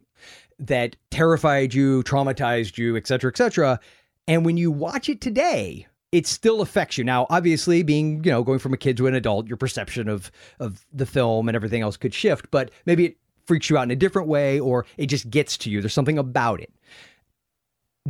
that 0.59 0.97
terrified 1.11 1.73
you, 1.73 2.03
traumatized 2.03 2.79
you, 2.79 2.97
et 2.97 3.07
cetera, 3.07 3.31
et 3.31 3.37
cetera, 3.37 3.81
and 4.29 4.45
when 4.45 4.57
you 4.57 4.71
watch 4.71 5.09
it 5.09 5.21
today, 5.21 5.87
it 6.13 6.27
still 6.27 6.61
affects 6.61 6.97
you. 6.97 7.05
Now, 7.05 7.27
obviously, 7.31 7.83
being, 7.83 8.23
you 8.23 8.31
know, 8.31 8.43
going 8.43 8.59
from 8.59 8.73
a 8.73 8.77
kid 8.77 8.97
to 8.99 9.07
an 9.07 9.15
adult, 9.15 9.49
your 9.49 9.57
perception 9.57 10.09
of 10.09 10.31
of 10.61 10.87
the 10.93 11.07
film 11.07 11.49
and 11.49 11.57
everything 11.57 11.83
else 11.83 11.97
could 11.97 12.15
shift, 12.15 12.51
but 12.51 12.71
maybe 12.87 13.07
it 13.07 13.17
freaks 13.47 13.71
you 13.71 13.79
out 13.79 13.85
in 13.85 13.91
a 13.91 13.97
different 13.97 14.29
way 14.29 14.61
or 14.61 14.85
it 14.99 15.07
just 15.07 15.31
gets 15.31 15.57
to 15.57 15.71
you. 15.71 15.81
There's 15.81 15.95
something 15.95 16.19
about 16.19 16.61
it. 16.61 16.71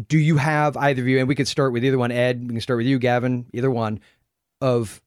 Do 0.09 0.19
you 0.19 0.37
have 0.37 0.77
either 0.77 1.03
of 1.03 1.09
you, 1.09 1.19
and 1.19 1.27
we 1.29 1.35
could 1.35 1.49
start 1.49 1.73
with 1.73 1.85
either 1.85 1.99
one, 1.99 2.13
Ed, 2.13 2.43
we 2.43 2.49
can 2.49 2.61
start 2.61 2.77
with 2.77 2.87
you, 2.87 2.99
Gavin, 2.99 3.47
either 3.53 3.71
one, 3.71 4.01
of 4.61 5.01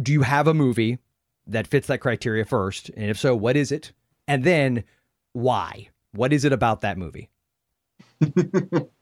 do 0.00 0.12
you 0.12 0.22
have 0.22 0.46
a 0.46 0.54
movie 0.54 0.98
that 1.46 1.66
fits 1.66 1.88
that 1.88 1.98
criteria 1.98 2.44
first? 2.44 2.90
And 2.96 3.10
if 3.10 3.18
so, 3.18 3.34
what 3.34 3.56
is 3.56 3.72
it? 3.72 3.92
And 4.28 4.44
then 4.44 4.84
why? 5.32 5.88
What 6.12 6.32
is 6.32 6.44
it 6.44 6.52
about 6.52 6.80
that 6.82 6.98
movie? 6.98 7.30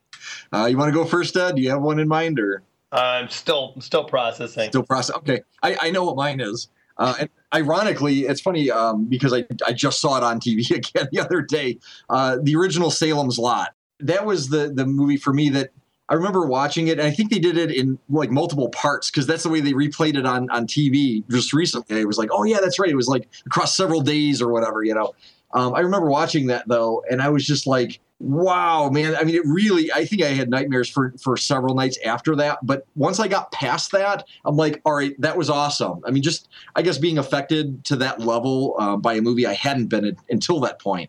uh, 0.53 0.67
you 0.67 0.77
want 0.77 0.93
to 0.93 0.95
go 0.95 1.05
first, 1.05 1.37
Ed? 1.37 1.57
Do 1.57 1.62
you 1.62 1.71
have 1.71 1.83
one 1.83 1.99
in 1.99 2.09
mind 2.09 2.39
or? 2.39 2.62
I'm 2.93 3.29
still 3.29 3.75
still 3.81 4.05
processing. 4.05 4.69
Still 4.71 4.83
processing. 4.83 5.21
Okay, 5.21 5.41
I, 5.62 5.77
I 5.83 5.91
know 5.91 6.05
what 6.05 6.17
mine 6.17 6.41
is. 6.41 6.69
Uh, 6.99 7.15
and 7.21 7.31
ironically, 7.55 8.21
it's 8.21 8.41
funny 8.41 8.71
um, 8.71 9.07
because 9.07 9.33
I, 9.33 9.45
I 9.67 9.73
just 9.73 10.00
saw 10.00 10.19
it 10.19 10.23
on 10.23 10.41
TV 10.41 10.69
again 10.77 11.09
the 11.12 11.21
other 11.21 11.41
day. 11.41 11.79
Uh, 12.09 12.39
the 12.43 12.57
original 12.57 12.91
Salem's 12.91 13.39
Lot. 13.39 13.75
That 14.00 14.27
was 14.27 14.49
the 14.49 14.73
the 14.75 14.87
movie 14.87 15.17
for 15.17 15.33
me 15.33 15.50
that 15.50 15.71
I 16.11 16.15
remember 16.15 16.45
watching 16.45 16.89
it. 16.89 16.99
And 16.99 17.07
I 17.07 17.12
think 17.12 17.31
they 17.31 17.39
did 17.39 17.57
it 17.57 17.71
in 17.71 17.99
like 18.09 18.31
multiple 18.31 18.69
parts 18.71 19.11
because 19.11 19.27
that's 19.27 19.45
the 19.45 19.49
way 19.49 19.61
they 19.61 19.73
replayed 19.73 20.17
it 20.17 20.27
on 20.27 20.50
on 20.50 20.67
TV 20.67 21.23
just 21.31 21.53
recently. 21.53 22.00
It 22.00 22.07
was 22.07 22.19
like, 22.19 22.31
oh 22.33 22.43
yeah, 22.43 22.59
that's 22.61 22.79
right. 22.79 22.91
It 22.91 22.97
was 22.97 23.09
like 23.09 23.29
across 23.47 23.77
several 23.77 24.00
days 24.00 24.43
or 24.43 24.53
whatever, 24.53 24.83
you 24.83 24.95
know. 24.95 25.15
Um, 25.52 25.75
I 25.75 25.80
remember 25.80 26.09
watching 26.09 26.47
that 26.47 26.69
though, 26.69 27.02
and 27.11 27.21
I 27.21 27.28
was 27.28 27.47
just 27.47 27.66
like 27.66 28.00
wow 28.21 28.90
man. 28.90 29.16
I 29.16 29.25
mean 29.25 29.35
it 29.35 29.47
really 29.47 29.90
i 29.92 30.04
think 30.04 30.23
i 30.23 30.26
had 30.26 30.50
nightmares 30.50 30.90
for 30.90 31.14
for 31.23 31.38
several 31.38 31.75
nights 31.75 31.99
after 32.04 32.37
that 32.37 32.59
but 32.62 32.87
once 32.95 33.19
i 33.19 33.26
got 33.26 33.50
past 33.50 33.92
that 33.92 34.26
i'm 34.45 34.57
like 34.57 34.80
all 34.85 34.95
right 34.95 35.19
that 35.21 35.38
was 35.38 35.49
awesome. 35.49 36.02
I 36.07 36.11
mean 36.11 36.23
just 36.23 36.49
i 36.76 36.83
guess 36.83 36.99
being 36.99 37.16
affected 37.16 37.83
to 37.87 37.97
that 37.97 38.21
level 38.21 38.76
uh, 38.78 38.97
by 38.97 39.14
a 39.14 39.23
movie 39.23 39.47
i 39.47 39.54
hadn't 39.54 39.87
been 39.87 40.16
until 40.28 40.61
that 40.61 40.78
point 40.80 41.09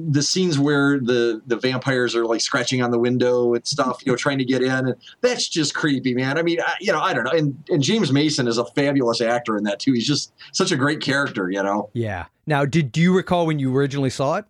the 0.00 0.22
scenes 0.22 0.58
where 0.58 0.98
the 0.98 1.40
the 1.46 1.56
vampires 1.56 2.16
are 2.16 2.24
like 2.24 2.40
scratching 2.40 2.82
on 2.82 2.90
the 2.90 2.98
window 2.98 3.54
and 3.54 3.66
stuff 3.66 4.00
you 4.04 4.10
know 4.10 4.16
trying 4.16 4.38
to 4.38 4.44
get 4.44 4.62
in 4.62 4.70
and 4.70 4.94
that's 5.20 5.48
just 5.48 5.74
creepy 5.74 6.14
man 6.14 6.38
i 6.38 6.42
mean 6.42 6.60
I, 6.60 6.74
you 6.80 6.92
know 6.92 7.00
i 7.00 7.12
don't 7.14 7.24
know 7.24 7.30
and, 7.30 7.62
and 7.68 7.82
james 7.82 8.10
mason 8.10 8.48
is 8.48 8.58
a 8.58 8.64
fabulous 8.64 9.20
actor 9.20 9.56
in 9.56 9.64
that 9.64 9.78
too 9.78 9.92
he's 9.92 10.06
just 10.06 10.32
such 10.52 10.72
a 10.72 10.76
great 10.76 11.00
character 11.00 11.50
you 11.50 11.62
know 11.62 11.90
yeah 11.92 12.26
now 12.46 12.64
did 12.64 12.90
do 12.90 13.00
you 13.00 13.14
recall 13.14 13.46
when 13.46 13.58
you 13.58 13.74
originally 13.76 14.10
saw 14.10 14.36
it 14.36 14.44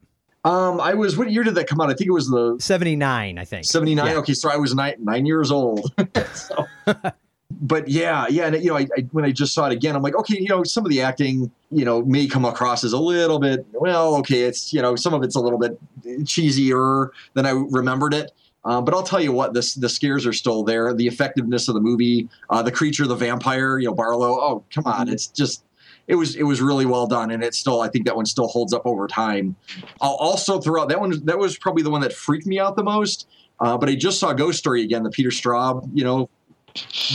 um, 0.44 0.80
I 0.80 0.94
was. 0.94 1.16
What 1.16 1.30
year 1.30 1.44
did 1.44 1.54
that 1.54 1.68
come 1.68 1.80
out? 1.80 1.88
I 1.88 1.94
think 1.94 2.08
it 2.08 2.12
was 2.12 2.28
the 2.28 2.56
seventy 2.58 2.96
nine. 2.96 3.38
I 3.38 3.44
think 3.44 3.64
seventy 3.64 3.94
nine. 3.94 4.08
Yeah. 4.08 4.18
Okay, 4.18 4.34
so 4.34 4.50
I 4.50 4.56
was 4.56 4.74
nine 4.74 4.96
nine 4.98 5.24
years 5.24 5.52
old. 5.52 5.94
so, 6.34 6.66
but 7.62 7.86
yeah, 7.86 8.26
yeah, 8.28 8.48
and 8.48 8.62
you 8.62 8.70
know, 8.70 8.76
I, 8.76 8.88
I, 8.98 9.02
when 9.12 9.24
I 9.24 9.30
just 9.30 9.54
saw 9.54 9.66
it 9.66 9.72
again, 9.72 9.94
I'm 9.94 10.02
like, 10.02 10.16
okay, 10.16 10.36
you 10.38 10.48
know, 10.48 10.64
some 10.64 10.84
of 10.84 10.90
the 10.90 11.00
acting, 11.00 11.50
you 11.70 11.84
know, 11.84 12.02
may 12.02 12.26
come 12.26 12.44
across 12.44 12.82
as 12.82 12.92
a 12.92 12.98
little 12.98 13.38
bit. 13.38 13.64
Well, 13.72 14.16
okay, 14.16 14.42
it's 14.42 14.72
you 14.72 14.82
know, 14.82 14.96
some 14.96 15.14
of 15.14 15.22
it's 15.22 15.36
a 15.36 15.40
little 15.40 15.60
bit 15.60 15.78
cheesier 16.24 17.10
than 17.34 17.46
I 17.46 17.50
remembered 17.50 18.14
it. 18.14 18.32
Um, 18.64 18.84
but 18.84 18.94
I'll 18.94 19.04
tell 19.04 19.20
you 19.20 19.32
what, 19.32 19.54
this 19.54 19.74
the 19.74 19.88
scares 19.88 20.26
are 20.26 20.32
still 20.32 20.64
there. 20.64 20.92
The 20.92 21.06
effectiveness 21.06 21.68
of 21.68 21.74
the 21.74 21.80
movie, 21.80 22.28
uh, 22.50 22.62
the 22.62 22.72
creature, 22.72 23.06
the 23.06 23.14
vampire, 23.14 23.78
you 23.78 23.86
know, 23.86 23.94
Barlow. 23.94 24.40
Oh, 24.40 24.64
come 24.74 24.86
on, 24.86 25.08
it's 25.08 25.28
just 25.28 25.64
it 26.08 26.16
was 26.16 26.34
it 26.34 26.42
was 26.42 26.60
really 26.60 26.86
well 26.86 27.06
done, 27.06 27.30
and 27.30 27.44
it 27.44 27.54
still 27.54 27.80
I 27.80 27.88
think 27.88 28.06
that 28.06 28.16
one 28.16 28.26
still 28.26 28.48
holds 28.48 28.72
up 28.72 28.86
over 28.86 29.06
time. 29.06 29.54
I'll 30.00 30.14
also 30.14 30.60
throw 30.60 30.82
out 30.82 30.88
that 30.88 30.98
one 30.98 31.24
that 31.26 31.38
was 31.38 31.56
probably 31.56 31.84
the 31.84 31.90
one 31.90 32.00
that 32.00 32.12
freaked 32.12 32.46
me 32.46 32.58
out 32.58 32.74
the 32.74 32.82
most. 32.82 33.28
Uh, 33.60 33.78
but 33.78 33.88
I 33.88 33.94
just 33.94 34.18
saw 34.18 34.32
Ghost 34.32 34.58
Story 34.58 34.82
again, 34.82 35.04
the 35.04 35.10
Peter 35.10 35.30
Straub, 35.30 35.88
you 35.94 36.02
know. 36.02 36.28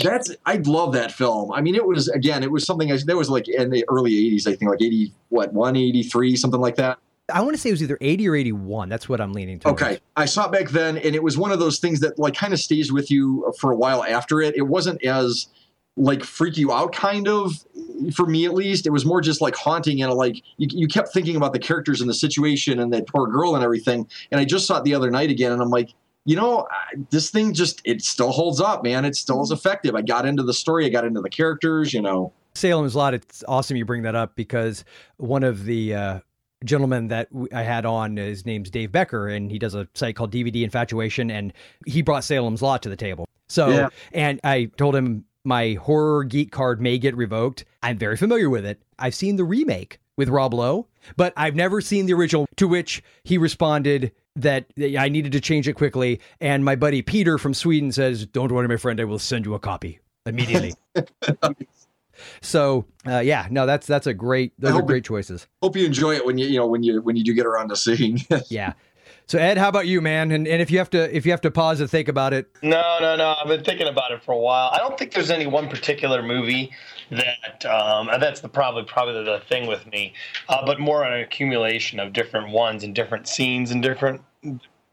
That's 0.03 0.35
I 0.45 0.57
love 0.57 0.93
that 0.93 1.11
film. 1.11 1.51
I 1.51 1.61
mean, 1.61 1.75
it 1.75 1.85
was 1.85 2.07
again, 2.09 2.43
it 2.43 2.51
was 2.51 2.65
something 2.65 2.91
I, 2.91 2.97
that 3.05 3.15
was 3.15 3.29
like 3.29 3.47
in 3.47 3.69
the 3.69 3.85
early 3.89 4.11
'80s, 4.11 4.47
I 4.47 4.55
think, 4.55 4.69
like 4.69 4.81
'80 4.81 5.13
what 5.29 5.53
183, 5.53 6.35
something 6.35 6.61
like 6.61 6.75
that. 6.75 6.99
I 7.33 7.41
want 7.41 7.55
to 7.55 7.61
say 7.61 7.69
it 7.69 7.73
was 7.73 7.83
either 7.83 7.97
80 7.99 8.29
or 8.29 8.35
81. 8.35 8.87
That's 8.87 9.09
what 9.09 9.19
I'm 9.19 9.33
leaning 9.33 9.59
to. 9.59 9.67
Okay. 9.69 9.99
I 10.15 10.23
saw 10.25 10.45
it 10.45 10.51
back 10.53 10.69
then, 10.69 10.97
and 10.97 11.13
it 11.13 11.21
was 11.21 11.37
one 11.37 11.51
of 11.51 11.59
those 11.59 11.79
things 11.79 11.99
that 11.99 12.17
like 12.17 12.35
kind 12.35 12.53
of 12.53 12.59
stays 12.59 12.91
with 12.91 13.11
you 13.11 13.53
for 13.59 13.71
a 13.71 13.75
while 13.75 14.03
after 14.03 14.41
it. 14.41 14.55
It 14.55 14.67
wasn't 14.67 15.03
as 15.03 15.47
like 15.97 16.23
freak 16.23 16.57
you 16.57 16.71
out 16.71 16.93
kind 16.93 17.27
of 17.27 17.65
for 18.13 18.27
me 18.27 18.45
at 18.45 18.53
least 18.53 18.85
it 18.85 18.91
was 18.91 19.03
more 19.03 19.19
just 19.19 19.41
like 19.41 19.55
haunting 19.55 20.01
and 20.01 20.13
like 20.13 20.35
you, 20.57 20.67
you 20.71 20.87
kept 20.87 21.11
thinking 21.11 21.35
about 21.35 21.53
the 21.53 21.59
characters 21.59 21.99
and 22.01 22.09
the 22.09 22.13
situation 22.13 22.79
and 22.79 22.93
that 22.93 23.07
poor 23.07 23.27
girl 23.27 23.55
and 23.55 23.63
everything 23.63 24.07
and 24.31 24.39
i 24.39 24.45
just 24.45 24.67
saw 24.67 24.77
it 24.77 24.83
the 24.83 24.93
other 24.93 25.09
night 25.09 25.31
again 25.31 25.51
and 25.51 25.59
i'm 25.59 25.71
like 25.71 25.89
you 26.27 26.35
know 26.35 26.67
this 27.09 27.31
thing 27.31 27.53
just 27.53 27.81
it 27.85 28.03
still 28.03 28.31
holds 28.31 28.61
up 28.61 28.83
man 28.83 29.05
it 29.05 29.15
still 29.15 29.41
is 29.41 29.49
effective 29.49 29.95
i 29.95 30.01
got 30.01 30.25
into 30.25 30.43
the 30.43 30.53
story 30.53 30.85
i 30.85 30.89
got 30.89 31.05
into 31.05 31.21
the 31.21 31.29
characters 31.29 31.93
you 31.93 32.01
know 32.01 32.31
salem's 32.53 32.95
lot 32.95 33.13
it's 33.13 33.43
awesome 33.47 33.77
you 33.77 33.85
bring 33.85 34.03
that 34.03 34.15
up 34.15 34.35
because 34.35 34.83
one 35.17 35.43
of 35.43 35.63
the 35.65 35.95
uh 35.95 36.19
gentleman 36.63 37.07
that 37.09 37.29
I 37.53 37.61
had 37.61 37.85
on, 37.85 38.17
his 38.17 38.45
name's 38.45 38.71
Dave 38.71 38.91
Becker, 38.91 39.27
and 39.27 39.51
he 39.51 39.59
does 39.59 39.75
a 39.75 39.87
site 39.93 40.15
called 40.15 40.31
DVD 40.31 40.63
Infatuation, 40.63 41.29
and 41.29 41.53
he 41.85 42.01
brought 42.01 42.23
Salem's 42.23 42.63
Lot 42.63 42.81
to 42.81 42.89
the 42.89 42.95
table. 42.95 43.27
So, 43.47 43.69
yeah. 43.69 43.89
and 44.11 44.39
I 44.43 44.71
told 44.77 44.95
him 44.95 45.25
my 45.43 45.73
horror 45.73 46.23
geek 46.23 46.51
card 46.51 46.81
may 46.81 46.97
get 46.97 47.15
revoked. 47.15 47.63
I'm 47.83 47.97
very 47.97 48.17
familiar 48.17 48.49
with 48.49 48.65
it. 48.65 48.81
I've 48.99 49.15
seen 49.15 49.35
the 49.35 49.45
remake 49.45 49.99
with 50.17 50.29
Rob 50.29 50.53
Lowe, 50.53 50.87
but 51.15 51.31
I've 51.37 51.55
never 51.55 51.79
seen 51.79 52.07
the 52.07 52.13
original, 52.13 52.47
to 52.57 52.67
which 52.67 53.03
he 53.23 53.37
responded 53.37 54.11
that 54.37 54.65
I 54.97 55.09
needed 55.09 55.31
to 55.33 55.41
change 55.41 55.67
it 55.67 55.73
quickly. 55.73 56.21
And 56.39 56.63
my 56.63 56.75
buddy 56.75 57.01
Peter 57.01 57.37
from 57.37 57.53
Sweden 57.53 57.91
says, 57.91 58.25
Don't 58.25 58.51
worry, 58.51 58.67
my 58.67 58.77
friend, 58.77 58.99
I 59.01 59.03
will 59.03 59.19
send 59.19 59.45
you 59.45 59.53
a 59.55 59.59
copy 59.59 59.99
immediately. 60.25 60.73
so 62.41 62.85
uh, 63.05 63.19
yeah, 63.19 63.47
no, 63.49 63.65
that's 63.65 63.87
that's 63.87 64.07
a 64.07 64.13
great 64.13 64.53
those 64.59 64.73
are 64.73 64.81
great 64.81 65.03
choices. 65.03 65.47
Hope 65.61 65.75
you 65.75 65.85
enjoy 65.85 66.15
it 66.15 66.25
when 66.25 66.37
you 66.37 66.47
you 66.47 66.57
know 66.57 66.67
when 66.67 66.83
you 66.83 67.01
when 67.01 67.15
you 67.15 67.23
do 67.23 67.33
get 67.33 67.45
around 67.45 67.69
to 67.69 67.75
seeing. 67.75 68.21
yeah. 68.49 68.73
So 69.25 69.37
Ed, 69.37 69.57
how 69.57 69.67
about 69.67 69.87
you, 69.87 69.99
man? 69.99 70.31
And 70.31 70.47
and 70.47 70.61
if 70.61 70.71
you 70.71 70.77
have 70.77 70.89
to 70.91 71.15
if 71.15 71.25
you 71.25 71.31
have 71.31 71.41
to 71.41 71.51
pause 71.51 71.81
and 71.81 71.89
think 71.89 72.07
about 72.07 72.33
it. 72.33 72.47
No, 72.61 72.97
no, 73.01 73.15
no. 73.15 73.35
I've 73.41 73.47
been 73.47 73.63
thinking 73.63 73.87
about 73.87 74.11
it 74.11 74.23
for 74.23 74.31
a 74.31 74.37
while. 74.37 74.69
I 74.71 74.77
don't 74.77 74.97
think 74.97 75.11
there's 75.11 75.31
any 75.31 75.47
one 75.47 75.67
particular 75.67 76.23
movie 76.23 76.71
that 77.11 77.65
um, 77.65 78.09
that's 78.19 78.41
the 78.41 78.49
probably 78.49 78.83
probably 78.83 79.23
the 79.23 79.41
thing 79.49 79.67
with 79.67 79.85
me, 79.87 80.13
uh, 80.47 80.65
but 80.65 80.79
more 80.79 81.03
an 81.03 81.21
accumulation 81.21 81.99
of 81.99 82.13
different 82.13 82.51
ones 82.51 82.83
and 82.83 82.95
different 82.95 83.27
scenes 83.27 83.71
and 83.71 83.83
different 83.83 84.21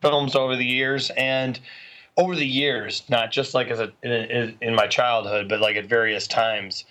films 0.00 0.36
over 0.36 0.56
the 0.56 0.64
years 0.64 1.10
and 1.16 1.58
over 2.16 2.36
the 2.36 2.46
years, 2.46 3.02
not 3.08 3.32
just 3.32 3.54
like 3.54 3.68
as 3.68 3.80
a 3.80 3.92
in, 4.02 4.56
in 4.60 4.74
my 4.74 4.86
childhood, 4.86 5.48
but 5.48 5.60
like 5.60 5.76
at 5.76 5.86
various 5.86 6.26
times. 6.26 6.84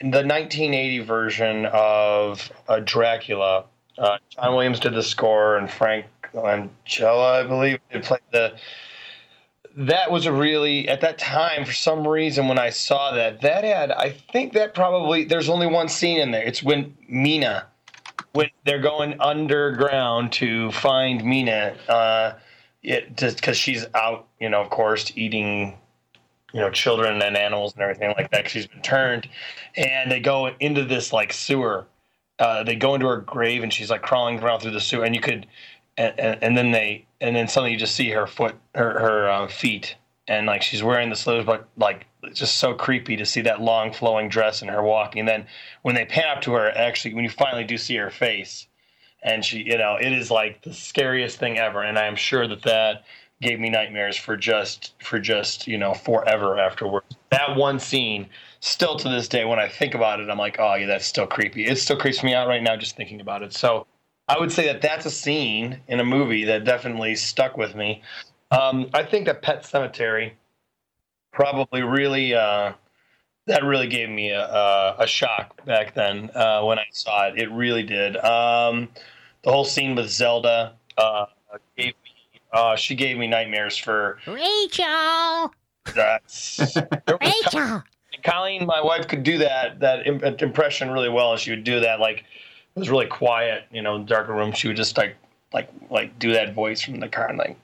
The 0.00 0.06
1980 0.24 1.00
version 1.00 1.66
of 1.66 2.50
uh, 2.68 2.80
Dracula, 2.80 3.64
uh, 3.96 4.18
John 4.28 4.54
Williams 4.54 4.78
did 4.78 4.94
the 4.94 5.02
score, 5.02 5.56
and 5.56 5.70
Frank 5.70 6.06
Langella, 6.34 7.40
I 7.40 7.42
believe, 7.44 7.80
did 7.90 8.04
play 8.04 8.18
the. 8.32 8.54
That 9.76 10.10
was 10.10 10.26
a 10.26 10.32
really 10.32 10.88
at 10.88 11.00
that 11.02 11.18
time 11.18 11.64
for 11.64 11.72
some 11.72 12.06
reason 12.06 12.48
when 12.48 12.58
I 12.58 12.70
saw 12.70 13.12
that 13.12 13.40
that 13.42 13.64
ad 13.64 13.92
I 13.92 14.10
think 14.10 14.52
that 14.54 14.74
probably 14.74 15.24
there's 15.24 15.48
only 15.48 15.68
one 15.68 15.88
scene 15.88 16.18
in 16.18 16.32
there. 16.32 16.42
It's 16.42 16.62
when 16.62 16.96
Mina, 17.08 17.66
when 18.32 18.48
they're 18.64 18.80
going 18.80 19.20
underground 19.20 20.32
to 20.32 20.70
find 20.72 21.24
Mina, 21.24 21.76
uh, 21.88 22.32
it 22.82 23.16
just 23.16 23.36
because 23.36 23.56
she's 23.56 23.86
out, 23.94 24.26
you 24.40 24.48
know, 24.48 24.60
of 24.60 24.70
course, 24.70 25.12
eating 25.16 25.78
you 26.52 26.60
know 26.60 26.70
children 26.70 27.20
and 27.20 27.36
animals 27.36 27.74
and 27.74 27.82
everything 27.82 28.14
like 28.16 28.30
that. 28.30 28.48
she's 28.48 28.66
been 28.66 28.82
turned, 28.82 29.28
and 29.76 30.10
they 30.10 30.20
go 30.20 30.48
into 30.60 30.84
this 30.84 31.12
like 31.12 31.32
sewer. 31.32 31.86
Uh, 32.38 32.62
they 32.62 32.76
go 32.76 32.94
into 32.94 33.06
her 33.06 33.16
grave 33.16 33.64
and 33.64 33.72
she's 33.72 33.90
like 33.90 34.00
crawling 34.00 34.38
around 34.38 34.60
through 34.60 34.70
the 34.70 34.80
sewer, 34.80 35.04
and 35.04 35.14
you 35.14 35.20
could 35.20 35.46
and, 35.98 36.42
and, 36.42 36.56
then 36.56 36.70
they 36.70 37.04
and 37.20 37.34
then 37.34 37.48
suddenly 37.48 37.72
you 37.72 37.78
just 37.78 37.94
see 37.94 38.10
her 38.10 38.26
foot 38.26 38.54
her 38.74 38.98
her 38.98 39.28
uh, 39.28 39.48
feet 39.48 39.96
and 40.28 40.46
like 40.46 40.62
she's 40.62 40.82
wearing 40.82 41.10
the 41.10 41.16
slippers 41.16 41.44
but 41.44 41.68
like 41.76 42.06
just 42.34 42.58
so 42.58 42.74
creepy 42.74 43.16
to 43.16 43.26
see 43.26 43.40
that 43.42 43.60
long 43.60 43.92
flowing 43.92 44.28
dress 44.28 44.62
and 44.62 44.70
her 44.70 44.82
walking. 44.82 45.20
And 45.20 45.28
then 45.28 45.46
when 45.82 45.94
they 45.94 46.04
pan 46.04 46.36
up 46.36 46.42
to 46.42 46.52
her 46.52 46.70
actually 46.70 47.14
when 47.14 47.24
you 47.24 47.30
finally 47.30 47.64
do 47.64 47.76
see 47.76 47.96
her 47.96 48.10
face 48.10 48.66
and 49.22 49.44
she 49.44 49.58
you 49.58 49.78
know 49.78 49.96
it 50.00 50.12
is 50.12 50.30
like 50.30 50.62
the 50.62 50.72
scariest 50.72 51.38
thing 51.38 51.58
ever. 51.58 51.82
And 51.82 51.98
i 51.98 52.06
am 52.06 52.16
sure 52.16 52.46
that 52.46 52.62
that 52.62 53.04
gave 53.40 53.60
me 53.60 53.70
nightmares 53.70 54.16
for 54.16 54.36
just 54.36 54.94
for 55.02 55.18
just 55.18 55.66
you 55.66 55.78
know 55.78 55.94
forever 55.94 56.58
afterwards. 56.58 57.16
That 57.30 57.56
one 57.56 57.78
scene 57.78 58.28
still 58.60 58.96
to 58.96 59.08
this 59.08 59.28
day 59.28 59.44
when 59.44 59.60
i 59.60 59.68
think 59.68 59.94
about 59.94 60.18
it 60.18 60.28
i'm 60.28 60.36
like 60.36 60.56
oh 60.58 60.74
yeah 60.74 60.86
that's 60.86 61.06
still 61.06 61.26
creepy. 61.26 61.66
It 61.66 61.78
still 61.78 61.96
creeps 61.96 62.22
me 62.22 62.34
out 62.34 62.48
right 62.48 62.62
now 62.62 62.76
just 62.76 62.96
thinking 62.96 63.20
about 63.20 63.42
it. 63.42 63.52
So 63.52 63.86
I 64.28 64.38
would 64.38 64.52
say 64.52 64.66
that 64.66 64.82
that's 64.82 65.06
a 65.06 65.10
scene 65.10 65.80
in 65.88 66.00
a 66.00 66.04
movie 66.04 66.44
that 66.44 66.64
definitely 66.64 67.16
stuck 67.16 67.56
with 67.56 67.74
me. 67.74 68.02
Um, 68.50 68.90
I 68.92 69.02
think 69.02 69.26
that 69.26 69.40
Pet 69.40 69.62
Sematary 69.62 70.32
probably 71.38 71.82
really 71.82 72.34
uh, 72.34 72.72
that 73.46 73.62
really 73.62 73.86
gave 73.86 74.10
me 74.10 74.30
a, 74.30 74.42
a, 74.42 74.96
a 74.98 75.06
shock 75.06 75.64
back 75.64 75.94
then 75.94 76.30
uh, 76.34 76.62
when 76.64 76.80
I 76.80 76.86
saw 76.90 77.28
it. 77.28 77.38
It 77.38 77.48
really 77.52 77.84
did. 77.84 78.16
Um, 78.16 78.88
the 79.42 79.52
whole 79.52 79.64
scene 79.64 79.94
with 79.94 80.10
Zelda 80.10 80.74
uh, 80.96 81.26
gave 81.76 81.94
me 82.02 82.40
uh, 82.52 82.74
she 82.74 82.96
gave 82.96 83.16
me 83.18 83.28
nightmares 83.28 83.76
for 83.76 84.18
Rachel. 84.26 85.54
That's 85.94 86.76
Rachel. 87.20 87.84
Colleen, 88.24 88.66
my 88.66 88.80
wife, 88.80 89.06
could 89.06 89.22
do 89.22 89.38
that 89.38 89.78
that 89.78 90.08
impression 90.42 90.90
really 90.90 91.08
well, 91.08 91.30
and 91.32 91.40
she 91.40 91.50
would 91.50 91.62
do 91.62 91.78
that 91.78 92.00
like 92.00 92.24
it 92.74 92.78
was 92.80 92.90
really 92.90 93.06
quiet, 93.06 93.62
you 93.70 93.80
know, 93.80 93.94
in 93.94 94.00
the 94.02 94.08
darker 94.08 94.34
room. 94.34 94.50
She 94.50 94.66
would 94.66 94.76
just 94.76 94.96
like 94.98 95.14
like 95.52 95.68
like 95.88 96.18
do 96.18 96.32
that 96.32 96.52
voice 96.52 96.82
from 96.82 96.98
the 96.98 97.08
car 97.08 97.28
and 97.28 97.38
like, 97.38 97.56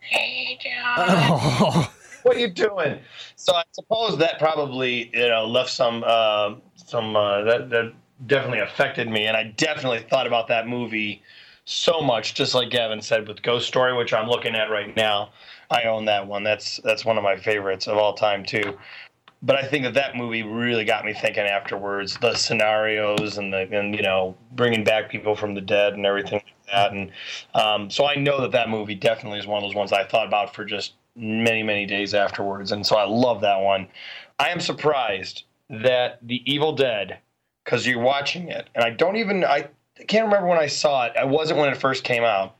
"Hey, 0.00 0.58
John, 0.60 1.06
oh. 1.08 1.94
what 2.24 2.36
are 2.36 2.40
you 2.40 2.48
doing?" 2.50 2.98
So 3.36 3.54
I 3.54 3.62
suppose 3.72 4.18
that 4.18 4.38
probably 4.38 5.10
you 5.14 5.28
know 5.28 5.46
left 5.46 5.70
some 5.70 6.04
uh, 6.06 6.54
some 6.76 7.16
uh, 7.16 7.42
that 7.42 7.70
that 7.70 7.92
definitely 8.26 8.60
affected 8.60 9.08
me, 9.08 9.26
and 9.26 9.36
I 9.36 9.44
definitely 9.56 10.00
thought 10.00 10.26
about 10.26 10.48
that 10.48 10.66
movie 10.68 11.22
so 11.64 12.00
much. 12.00 12.34
Just 12.34 12.54
like 12.54 12.70
Gavin 12.70 13.00
said 13.00 13.28
with 13.28 13.42
Ghost 13.42 13.66
Story, 13.66 13.96
which 13.96 14.12
I'm 14.12 14.28
looking 14.28 14.54
at 14.54 14.70
right 14.70 14.94
now. 14.96 15.30
I 15.70 15.84
own 15.84 16.04
that 16.06 16.26
one. 16.26 16.44
That's 16.44 16.80
that's 16.84 17.04
one 17.04 17.16
of 17.16 17.24
my 17.24 17.36
favorites 17.36 17.86
of 17.86 17.96
all 17.96 18.14
time 18.14 18.44
too 18.44 18.76
but 19.42 19.56
I 19.56 19.66
think 19.66 19.84
that 19.84 19.94
that 19.94 20.16
movie 20.16 20.42
really 20.42 20.84
got 20.84 21.04
me 21.04 21.12
thinking 21.12 21.44
afterwards. 21.44 22.16
The 22.20 22.34
scenarios 22.34 23.38
and 23.38 23.52
the 23.52 23.68
and 23.76 23.94
you 23.94 24.02
know 24.02 24.36
bringing 24.52 24.84
back 24.84 25.10
people 25.10 25.34
from 25.34 25.54
the 25.54 25.60
dead 25.60 25.94
and 25.94 26.06
everything 26.06 26.40
like 26.44 26.72
that. 26.72 26.92
And 26.92 27.10
um, 27.54 27.90
so 27.90 28.06
I 28.06 28.14
know 28.14 28.40
that 28.40 28.52
that 28.52 28.68
movie 28.68 28.94
definitely 28.94 29.40
is 29.40 29.46
one 29.46 29.62
of 29.62 29.68
those 29.68 29.74
ones 29.74 29.92
I 29.92 30.04
thought 30.04 30.28
about 30.28 30.54
for 30.54 30.64
just 30.64 30.94
many 31.16 31.62
many 31.62 31.86
days 31.86 32.14
afterwards. 32.14 32.72
And 32.72 32.86
so 32.86 32.96
I 32.96 33.04
love 33.04 33.40
that 33.42 33.60
one. 33.60 33.88
I 34.38 34.48
am 34.48 34.60
surprised 34.60 35.44
that 35.70 36.18
The 36.22 36.42
Evil 36.50 36.72
Dead, 36.72 37.18
because 37.64 37.86
you're 37.86 38.00
watching 38.00 38.48
it, 38.48 38.68
and 38.74 38.84
I 38.84 38.90
don't 38.90 39.16
even 39.16 39.44
I 39.44 39.68
can't 40.06 40.26
remember 40.26 40.48
when 40.48 40.58
I 40.58 40.66
saw 40.66 41.06
it. 41.06 41.12
I 41.16 41.24
wasn't 41.24 41.60
when 41.60 41.70
it 41.70 41.76
first 41.76 42.04
came 42.04 42.24
out, 42.24 42.56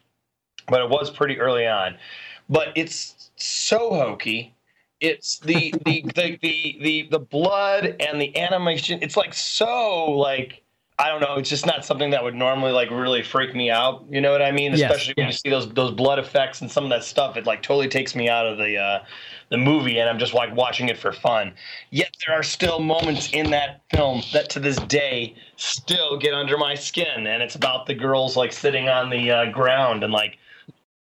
but 0.68 0.80
it 0.80 0.88
was 0.88 1.10
pretty 1.10 1.38
early 1.40 1.66
on. 1.66 1.96
But 2.48 2.68
it's 2.76 3.30
so 3.36 3.94
hokey 3.94 4.54
it's 5.02 5.40
the, 5.40 5.74
the 5.84 6.04
the 6.14 6.38
the 6.40 6.78
the 6.80 7.08
the 7.10 7.18
blood 7.18 7.96
and 7.98 8.20
the 8.20 8.38
animation. 8.38 9.00
It's 9.02 9.16
like 9.16 9.34
so 9.34 10.12
like 10.12 10.62
I 10.98 11.08
don't 11.08 11.20
know. 11.20 11.36
It's 11.36 11.48
just 11.48 11.66
not 11.66 11.84
something 11.84 12.10
that 12.10 12.22
would 12.22 12.34
normally 12.34 12.70
like 12.70 12.90
really 12.90 13.22
freak 13.22 13.54
me 13.54 13.70
out. 13.70 14.04
You 14.10 14.20
know 14.20 14.30
what 14.30 14.42
I 14.42 14.52
mean? 14.52 14.74
Especially 14.74 15.14
yes, 15.16 15.16
when 15.16 15.26
you 15.26 15.32
see 15.32 15.50
those 15.50 15.68
those 15.72 15.90
blood 15.90 16.18
effects 16.18 16.60
and 16.60 16.70
some 16.70 16.84
of 16.84 16.90
that 16.90 17.02
stuff. 17.02 17.36
It 17.36 17.46
like 17.46 17.62
totally 17.62 17.88
takes 17.88 18.14
me 18.14 18.28
out 18.28 18.46
of 18.46 18.58
the 18.58 18.76
uh, 18.76 19.04
the 19.48 19.56
movie, 19.56 19.98
and 19.98 20.08
I'm 20.08 20.18
just 20.18 20.34
like 20.34 20.54
watching 20.54 20.88
it 20.88 20.98
for 20.98 21.12
fun. 21.12 21.54
Yet 21.90 22.14
there 22.26 22.36
are 22.36 22.42
still 22.42 22.78
moments 22.78 23.30
in 23.32 23.50
that 23.50 23.80
film 23.90 24.22
that 24.32 24.50
to 24.50 24.60
this 24.60 24.76
day 24.76 25.34
still 25.56 26.18
get 26.18 26.34
under 26.34 26.58
my 26.58 26.74
skin, 26.74 27.26
and 27.26 27.42
it's 27.42 27.54
about 27.54 27.86
the 27.86 27.94
girls 27.94 28.36
like 28.36 28.52
sitting 28.52 28.88
on 28.88 29.08
the 29.08 29.30
uh, 29.30 29.50
ground 29.50 30.04
and 30.04 30.12
like 30.12 30.38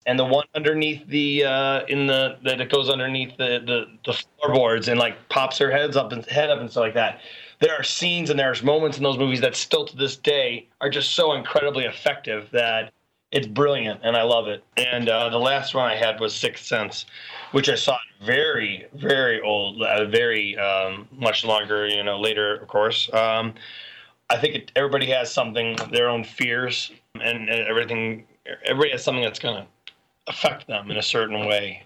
and 0.06 0.18
the 0.18 0.24
one 0.24 0.46
underneath 0.54 1.06
the 1.06 1.44
uh, 1.44 1.84
in 1.86 2.06
the 2.06 2.38
that 2.44 2.60
it 2.60 2.70
goes 2.70 2.90
underneath 2.90 3.36
the, 3.36 3.60
the 3.64 3.86
the 4.04 4.12
floorboards 4.12 4.88
and 4.88 4.98
like 4.98 5.28
pops 5.28 5.58
her 5.58 5.70
heads 5.70 5.96
up 5.96 6.12
and 6.12 6.24
head 6.26 6.50
up 6.50 6.60
and 6.60 6.70
stuff 6.70 6.82
like 6.82 6.94
that. 6.94 7.20
There 7.62 7.78
are 7.78 7.84
scenes 7.84 8.28
and 8.28 8.36
there's 8.36 8.64
moments 8.64 8.96
in 8.96 9.04
those 9.04 9.18
movies 9.18 9.40
that 9.42 9.54
still 9.54 9.84
to 9.86 9.96
this 9.96 10.16
day 10.16 10.66
are 10.80 10.90
just 10.90 11.12
so 11.12 11.34
incredibly 11.34 11.84
effective 11.84 12.48
that 12.50 12.92
it's 13.30 13.46
brilliant 13.46 14.00
and 14.02 14.16
I 14.16 14.24
love 14.24 14.48
it. 14.48 14.64
And 14.76 15.08
uh, 15.08 15.28
the 15.28 15.38
last 15.38 15.72
one 15.72 15.88
I 15.88 15.94
had 15.94 16.18
was 16.18 16.34
Sixth 16.34 16.66
Sense, 16.66 17.06
which 17.52 17.68
I 17.68 17.76
saw 17.76 17.96
very 18.20 18.86
very 18.94 19.40
old, 19.40 19.80
uh, 19.80 20.06
very 20.06 20.58
um, 20.58 21.06
much 21.12 21.44
longer, 21.44 21.86
you 21.86 22.02
know, 22.02 22.18
later 22.18 22.56
of 22.56 22.66
course. 22.66 23.08
Um, 23.14 23.54
I 24.28 24.38
think 24.38 24.56
it, 24.56 24.72
everybody 24.74 25.06
has 25.10 25.32
something, 25.32 25.76
their 25.92 26.08
own 26.08 26.24
fears, 26.24 26.90
and, 27.14 27.48
and 27.48 27.68
everything. 27.68 28.26
Everybody 28.64 28.90
has 28.90 29.04
something 29.04 29.22
that's 29.22 29.38
gonna 29.38 29.68
affect 30.26 30.66
them 30.66 30.90
in 30.90 30.96
a 30.96 31.02
certain 31.02 31.46
way 31.46 31.84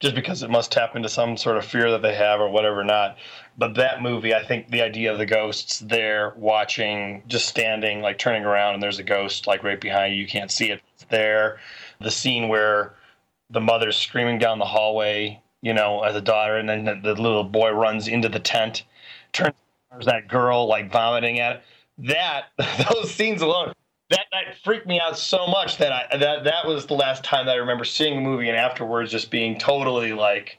just 0.00 0.14
because 0.14 0.42
it 0.42 0.50
must 0.50 0.72
tap 0.72 0.96
into 0.96 1.08
some 1.08 1.36
sort 1.36 1.58
of 1.58 1.64
fear 1.64 1.90
that 1.90 2.02
they 2.02 2.14
have 2.14 2.40
or 2.40 2.48
whatever 2.48 2.82
not 2.82 3.16
but 3.56 3.74
that 3.74 4.02
movie 4.02 4.34
i 4.34 4.44
think 4.44 4.68
the 4.70 4.82
idea 4.82 5.12
of 5.12 5.18
the 5.18 5.26
ghosts 5.26 5.78
there 5.80 6.34
watching 6.36 7.22
just 7.28 7.46
standing 7.46 8.00
like 8.00 8.18
turning 8.18 8.44
around 8.44 8.74
and 8.74 8.82
there's 8.82 8.98
a 8.98 9.04
ghost 9.04 9.46
like 9.46 9.62
right 9.62 9.80
behind 9.80 10.14
you 10.14 10.20
you 10.20 10.26
can't 10.26 10.50
see 10.50 10.70
it 10.70 10.80
it's 10.94 11.04
there 11.10 11.58
the 12.00 12.10
scene 12.10 12.48
where 12.48 12.94
the 13.50 13.60
mother's 13.60 13.96
screaming 13.96 14.38
down 14.38 14.58
the 14.58 14.64
hallway 14.64 15.40
you 15.62 15.72
know 15.72 16.02
as 16.02 16.16
a 16.16 16.20
daughter 16.20 16.56
and 16.56 16.68
then 16.68 16.84
the, 16.84 17.14
the 17.14 17.20
little 17.20 17.44
boy 17.44 17.70
runs 17.70 18.08
into 18.08 18.28
the 18.28 18.40
tent 18.40 18.84
turns 19.32 19.54
there's 19.90 20.06
that 20.06 20.28
girl 20.28 20.66
like 20.66 20.90
vomiting 20.90 21.40
at 21.40 21.56
it. 21.56 21.62
that 21.98 22.46
those 22.90 23.10
scenes 23.10 23.42
alone 23.42 23.72
that 24.10 24.26
night 24.32 24.56
freaked 24.62 24.86
me 24.86 25.00
out 25.00 25.16
so 25.16 25.46
much 25.46 25.78
that 25.78 25.92
I 25.92 26.16
that 26.18 26.44
that 26.44 26.66
was 26.66 26.86
the 26.86 26.94
last 26.94 27.24
time 27.24 27.46
that 27.46 27.52
I 27.52 27.58
remember 27.58 27.84
seeing 27.84 28.16
the 28.16 28.20
movie 28.20 28.48
and 28.48 28.56
afterwards 28.56 29.10
just 29.10 29.30
being 29.30 29.58
totally 29.58 30.12
like 30.12 30.58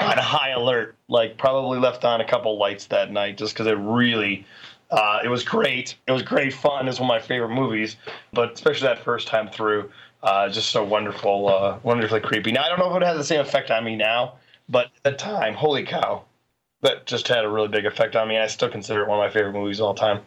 on 0.00 0.16
high 0.16 0.50
alert. 0.50 0.96
Like 1.08 1.36
probably 1.36 1.78
left 1.78 2.04
on 2.04 2.20
a 2.20 2.26
couple 2.26 2.56
lights 2.58 2.86
that 2.86 3.12
night 3.12 3.36
just 3.36 3.54
because 3.54 3.66
it 3.66 3.78
really 3.78 4.46
uh, 4.90 5.18
it 5.24 5.28
was 5.28 5.42
great. 5.42 5.96
It 6.06 6.12
was 6.12 6.22
great 6.22 6.54
fun. 6.54 6.88
It's 6.88 7.00
one 7.00 7.10
of 7.10 7.20
my 7.20 7.26
favorite 7.26 7.50
movies, 7.54 7.96
but 8.32 8.52
especially 8.52 8.86
that 8.86 9.02
first 9.02 9.26
time 9.26 9.48
through, 9.48 9.90
uh, 10.22 10.48
just 10.48 10.70
so 10.70 10.84
wonderful, 10.84 11.48
uh, 11.48 11.78
wonderfully 11.82 12.20
creepy. 12.20 12.52
Now 12.52 12.62
I 12.64 12.68
don't 12.68 12.78
know 12.78 12.94
if 12.94 13.02
it 13.02 13.06
has 13.06 13.16
the 13.16 13.24
same 13.24 13.40
effect 13.40 13.70
on 13.70 13.84
me 13.84 13.96
now, 13.96 14.34
but 14.68 14.86
at 14.86 15.02
the 15.02 15.12
time, 15.12 15.54
holy 15.54 15.84
cow, 15.84 16.24
that 16.82 17.06
just 17.06 17.26
had 17.26 17.44
a 17.44 17.48
really 17.48 17.68
big 17.68 17.84
effect 17.84 18.14
on 18.14 18.28
me. 18.28 18.36
and 18.36 18.44
I 18.44 18.46
still 18.46 18.68
consider 18.68 19.02
it 19.02 19.08
one 19.08 19.18
of 19.18 19.24
my 19.24 19.30
favorite 19.30 19.54
movies 19.54 19.80
of 19.80 19.86
all 19.86 19.94
time. 19.94 20.20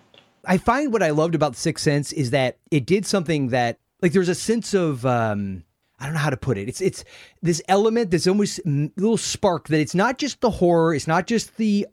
I 0.49 0.57
find 0.57 0.91
what 0.91 1.03
I 1.03 1.11
loved 1.11 1.35
about 1.35 1.55
Sixth 1.55 1.83
Sense 1.83 2.11
is 2.11 2.31
that 2.31 2.57
it 2.71 2.87
did 2.87 3.05
something 3.05 3.49
that 3.49 3.77
like 4.01 4.13
there's 4.13 4.29
a 4.29 4.35
sense 4.35 4.73
of 4.73 5.05
um 5.05 5.63
I 5.99 6.05
don't 6.05 6.13
know 6.13 6.19
how 6.21 6.31
to 6.31 6.37
put 6.37 6.57
it. 6.57 6.67
It's 6.67 6.81
it's 6.81 7.03
this 7.41 7.61
element, 7.67 8.09
this 8.09 8.25
almost 8.25 8.59
little 8.65 9.17
spark 9.17 9.67
that 9.67 9.79
it's 9.79 9.93
not 9.93 10.17
just 10.17 10.41
the 10.41 10.49
horror, 10.49 10.95
it's 10.95 11.07
not 11.07 11.27
just 11.27 11.57
the 11.57 11.87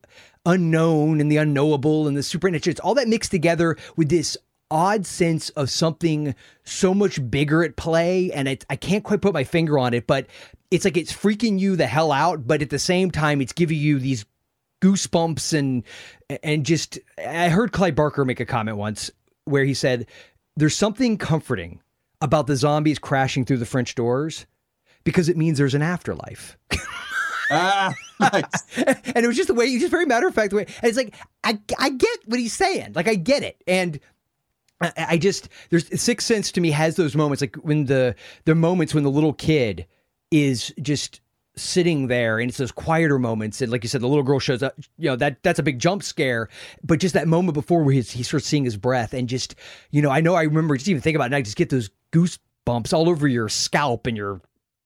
unknown 0.47 1.21
and 1.21 1.31
the 1.31 1.37
unknowable 1.37 2.09
and 2.09 2.17
the 2.17 2.23
supernatural. 2.23 2.71
It's 2.71 2.81
all 2.81 2.95
that 2.95 3.09
mixed 3.09 3.31
together 3.31 3.77
with 3.97 4.09
this 4.09 4.39
odd 4.71 5.05
sense 5.05 5.51
of 5.51 5.69
something 5.71 6.35
so 6.65 6.95
much 6.95 7.31
bigger 7.31 7.63
at 7.63 7.77
play, 7.77 8.33
and 8.33 8.49
it, 8.49 8.65
I 8.71 8.77
can't 8.77 9.05
quite 9.05 9.21
put 9.21 9.35
my 9.35 9.45
finger 9.45 9.79
on 9.79 9.93
it, 9.93 10.07
but 10.07 10.27
it's 10.71 10.85
like 10.85 10.97
it's 10.97 11.13
freaking 11.13 11.59
you 11.59 11.77
the 11.77 11.87
hell 11.87 12.11
out, 12.11 12.47
but 12.47 12.63
at 12.63 12.71
the 12.71 12.79
same 12.79 13.11
time, 13.11 13.41
it's 13.41 13.53
giving 13.53 13.79
you 13.79 13.99
these 13.99 14.25
goosebumps 14.81 15.59
and 15.59 15.83
and 16.43 16.65
just. 16.65 16.99
I 17.19 17.49
heard 17.49 17.73
Clive 17.73 17.95
Barker 17.95 18.25
make 18.25 18.41
a 18.41 18.47
comment 18.47 18.77
once 18.77 19.11
where 19.45 19.65
he 19.65 19.75
said, 19.75 20.07
"There's 20.57 20.77
something 20.77 21.19
comforting 21.19 21.81
about 22.21 22.47
the 22.47 22.57
zombies 22.57 22.99
crashing 22.99 23.45
through 23.45 23.59
the 23.59 23.67
French 23.67 23.95
doors." 23.95 24.47
Because 25.05 25.29
it 25.29 25.37
means 25.37 25.57
there's 25.57 25.75
an 25.75 25.83
afterlife. 25.83 26.57
Ah, 27.51 27.95
nice. 28.19 28.45
and 28.77 29.25
it 29.25 29.27
was 29.27 29.37
just 29.37 29.49
the 29.49 29.55
way, 29.55 29.79
just 29.79 29.91
very 29.91 30.07
matter 30.07 30.27
of 30.27 30.35
fact 30.35 30.51
the 30.51 30.57
way. 30.57 30.67
And 30.83 30.85
it's 30.85 30.97
like 30.97 31.15
I, 31.45 31.59
I 31.79 31.91
get 31.91 32.19
what 32.27 32.41
he's 32.41 32.53
saying, 32.53 32.93
like 32.95 33.09
I 33.09 33.15
get 33.15 33.43
it, 33.43 33.63
and 33.67 34.01
I, 34.81 34.93
I 34.97 35.19
just 35.19 35.49
there's 35.71 36.01
Sixth 36.01 36.27
Sense 36.27 36.53
to 36.53 36.61
me 36.61 36.71
has 36.71 36.97
those 36.97 37.15
moments, 37.15 37.41
like 37.41 37.57
when 37.57 37.87
the 37.87 38.15
the 38.45 38.55
moments 38.55 38.95
when 38.95 39.05
the 39.05 39.11
little 39.11 39.33
kid 39.33 39.87
is 40.31 40.73
just 40.81 41.21
sitting 41.57 42.09
there 42.09 42.39
and 42.39 42.51
it's 42.51 42.59
those 42.59 42.71
quieter 42.71 43.19
moments 43.19 43.63
and 43.63 43.73
like 43.73 43.83
you 43.83 43.89
said 43.89 44.03
the 44.03 44.07
little 44.07 44.23
girl 44.23 44.39
shows 44.39 44.63
up 44.63 44.75
you 44.99 45.09
know 45.09 45.17
that 45.17 45.43
that's 45.43 45.59
a 45.59 45.63
big 45.63 45.79
jump 45.79 46.03
scare 46.03 46.51
but 46.85 47.01
just 47.01 47.15
that 47.15 47.27
moment 47.27 47.55
before 47.55 47.83
where 47.83 47.95
he's, 47.95 48.11
he 48.11 48.23
starts 48.23 48.47
seeing 48.47 48.63
his 48.65 48.77
breath 48.77 49.15
and 49.15 49.27
just 49.27 49.55
you 49.91 50.03
know 50.03 50.11
i 50.11 50.21
know 50.21 50.35
i 50.35 50.43
remember 50.43 50.77
just 50.77 50.87
even 50.87 51.01
thinking 51.01 51.17
about 51.17 51.25
it 51.25 51.29
and 51.29 51.37
i 51.37 51.41
just 51.41 51.57
get 51.57 51.71
those 51.71 51.89
goosebumps 52.13 52.93
all 52.93 53.09
over 53.09 53.27
your 53.27 53.49
scalp 53.49 54.07
and 54.07 54.19
your 54.19 54.43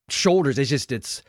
shoulders 0.08 0.60
it's 0.60 0.70
just 0.70 0.92
it's 0.92 1.24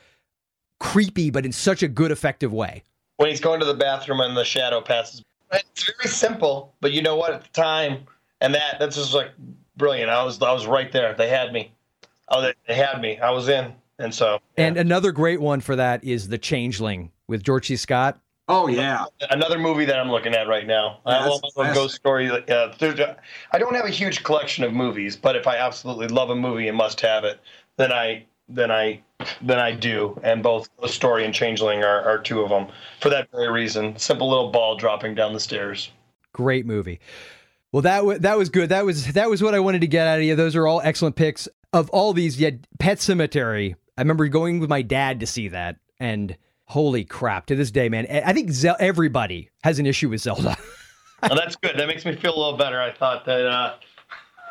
creepy, 0.82 1.30
but 1.30 1.46
in 1.46 1.52
such 1.52 1.84
a 1.84 1.88
good, 1.88 2.12
effective 2.12 2.52
way. 2.52 2.84
When 3.18 3.30
he's 3.30 3.40
going 3.40 3.60
to 3.60 3.66
the 3.66 3.76
bathroom 3.76 4.20
and 4.20 4.36
the 4.36 4.44
shadow 4.44 4.82
passes, 4.82 5.24
it's 5.52 5.84
very 5.84 6.10
simple. 6.10 6.74
But 6.82 6.92
you 6.92 7.02
know 7.02 7.16
what? 7.16 7.34
At 7.34 7.44
the 7.44 7.50
time, 7.50 8.06
and 8.42 8.54
that 8.56 8.78
that's 8.80 8.96
just 8.96 9.14
like 9.14 9.30
brilliant. 9.78 10.10
I 10.10 10.24
was 10.24 10.42
I 10.42 10.52
was 10.52 10.66
right 10.66 10.92
there. 10.92 11.14
They 11.14 11.30
had 11.30 11.54
me. 11.54 11.72
Oh, 12.30 12.42
they, 12.42 12.54
they 12.68 12.74
had 12.74 13.00
me. 13.00 13.20
I 13.20 13.30
was 13.30 13.48
in, 13.48 13.74
and 14.02 14.14
so. 14.14 14.40
Yeah. 14.58 14.68
And 14.68 14.78
another 14.78 15.12
great 15.12 15.42
one 15.42 15.62
for 15.62 15.76
that 15.76 16.04
is 16.04 16.28
the 16.28 16.38
Changeling 16.38 17.12
with 17.28 17.44
George 17.44 17.68
C. 17.68 17.76
Scott. 17.76 18.20
Oh 18.48 18.68
yeah, 18.68 19.06
another 19.30 19.58
movie 19.58 19.86
that 19.86 19.98
I'm 19.98 20.12
looking 20.12 20.34
at 20.34 20.48
right 20.48 20.68
now. 20.68 21.00
Yeah, 21.06 21.20
I 21.20 21.28
love 21.28 21.42
a 21.58 21.74
ghost 21.74 21.96
story. 21.96 22.30
Uh, 22.30 22.74
I 23.52 23.58
don't 23.60 23.76
have 23.76 23.86
a 23.86 23.90
huge 23.90 24.24
collection 24.24 24.66
of 24.66 24.74
movies, 24.74 25.16
but 25.16 25.38
if 25.38 25.48
I 25.48 25.56
absolutely 25.56 26.08
love 26.08 26.32
a 26.32 26.36
movie 26.36 26.68
and 26.68 26.76
must 26.76 27.00
have 27.00 27.24
it, 27.24 27.40
then 27.78 27.94
I 27.94 28.26
then 28.50 28.70
I 28.70 29.02
than 29.42 29.60
I 29.60 29.72
do, 29.72 30.20
and 30.24 30.44
both 30.44 30.68
the 30.82 30.90
story 30.90 31.24
and 31.24 31.34
Changeling 31.34 31.84
are, 31.84 32.02
are 32.02 32.18
two 32.18 32.42
of 32.42 32.50
them 32.50 32.68
for 33.00 33.10
that 33.10 33.30
very 33.32 33.50
reason. 33.50 33.98
Simple 33.98 34.30
little 34.30 34.52
ball 34.52 34.76
dropping 34.76 35.16
down 35.16 35.34
the 35.34 35.40
stairs. 35.40 35.92
Great 36.34 36.66
movie. 36.66 37.00
Well, 37.72 37.84
that 37.84 37.98
w- 38.00 38.20
that 38.20 38.38
was 38.38 38.50
good. 38.50 38.70
That 38.70 38.86
was 38.86 39.14
that 39.14 39.30
was 39.30 39.42
what 39.42 39.56
I 39.56 39.60
wanted 39.60 39.82
to 39.82 39.88
get 39.88 40.08
out 40.08 40.20
of 40.20 40.26
you. 40.26 40.36
Those 40.36 40.56
are 40.56 40.68
all 40.68 40.82
excellent 40.84 41.16
picks. 41.16 41.48
Of 41.74 41.90
all 41.92 42.12
these, 42.12 42.38
yet 42.38 42.56
Pet 42.80 42.98
Sematary. 42.98 43.76
I 43.98 44.02
remember 44.02 44.28
going 44.28 44.60
with 44.60 44.70
my 44.70 44.82
dad 44.82 45.20
to 45.20 45.28
see 45.28 45.50
that, 45.50 45.78
and 46.00 46.38
holy 46.66 47.04
crap! 47.04 47.48
To 47.48 47.56
this 47.56 47.72
day, 47.72 47.90
man, 47.90 48.08
I 48.10 48.34
think 48.34 48.52
Ze- 48.52 48.76
everybody 48.80 49.50
has 49.64 49.80
an 49.80 49.86
issue 49.86 50.10
with 50.10 50.22
Zelda. 50.22 50.58
well, 51.22 51.36
that's 51.36 51.56
good. 51.56 51.78
That 51.78 51.88
makes 51.88 52.06
me 52.06 52.16
feel 52.16 52.36
a 52.36 52.40
little 52.40 52.58
better. 52.58 52.82
I 52.82 52.92
thought 52.94 53.26
that. 53.26 53.46
Uh, 53.46 53.76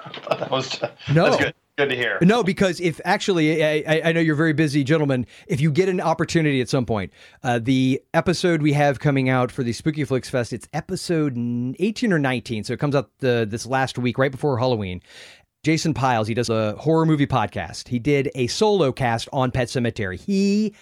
I 0.05 0.09
thought 0.09 0.39
that 0.41 0.51
was 0.51 0.81
no. 1.13 1.25
That's 1.25 1.37
good. 1.37 1.55
Good 1.79 1.89
to 1.89 1.97
hear. 1.97 2.19
No, 2.21 2.43
because 2.43 2.79
if 2.79 3.01
actually, 3.07 3.65
I, 3.65 4.03
I 4.05 4.13
know 4.13 4.21
you're 4.21 4.35
very 4.35 4.53
busy, 4.53 4.85
gentlemen. 4.85 5.25
If 5.47 5.63
you 5.63 5.71
get 5.71 5.89
an 5.89 5.99
opportunity 5.99 6.61
at 6.61 6.69
some 6.69 6.85
point, 6.85 7.11
uh, 7.43 7.59
the 7.59 8.03
episode 8.13 8.61
we 8.61 8.75
have 8.75 9.01
coming 9.01 9.31
out 9.31 9.51
for 9.51 9.63
the 9.63 9.73
Spooky 9.73 10.05
Flix 10.05 10.29
Fest, 10.29 10.53
it's 10.53 10.69
episode 10.75 11.39
18 11.79 12.13
or 12.13 12.19
19, 12.19 12.65
so 12.65 12.75
it 12.75 12.81
comes 12.81 12.95
out 12.95 13.11
the, 13.21 13.47
this 13.49 13.65
last 13.65 13.97
week, 13.97 14.19
right 14.19 14.31
before 14.31 14.59
Halloween. 14.59 15.01
Jason 15.63 15.95
Pyles, 15.95 16.27
he 16.27 16.35
does 16.35 16.49
a 16.49 16.75
horror 16.77 17.05
movie 17.05 17.27
podcast. 17.27 17.89
He 17.89 17.99
did 17.99 18.31
a 18.35 18.47
solo 18.47 18.93
cast 18.93 19.29
on 19.33 19.51
Pet 19.51 19.69
Sematary. 19.69 20.19
He 20.19 20.75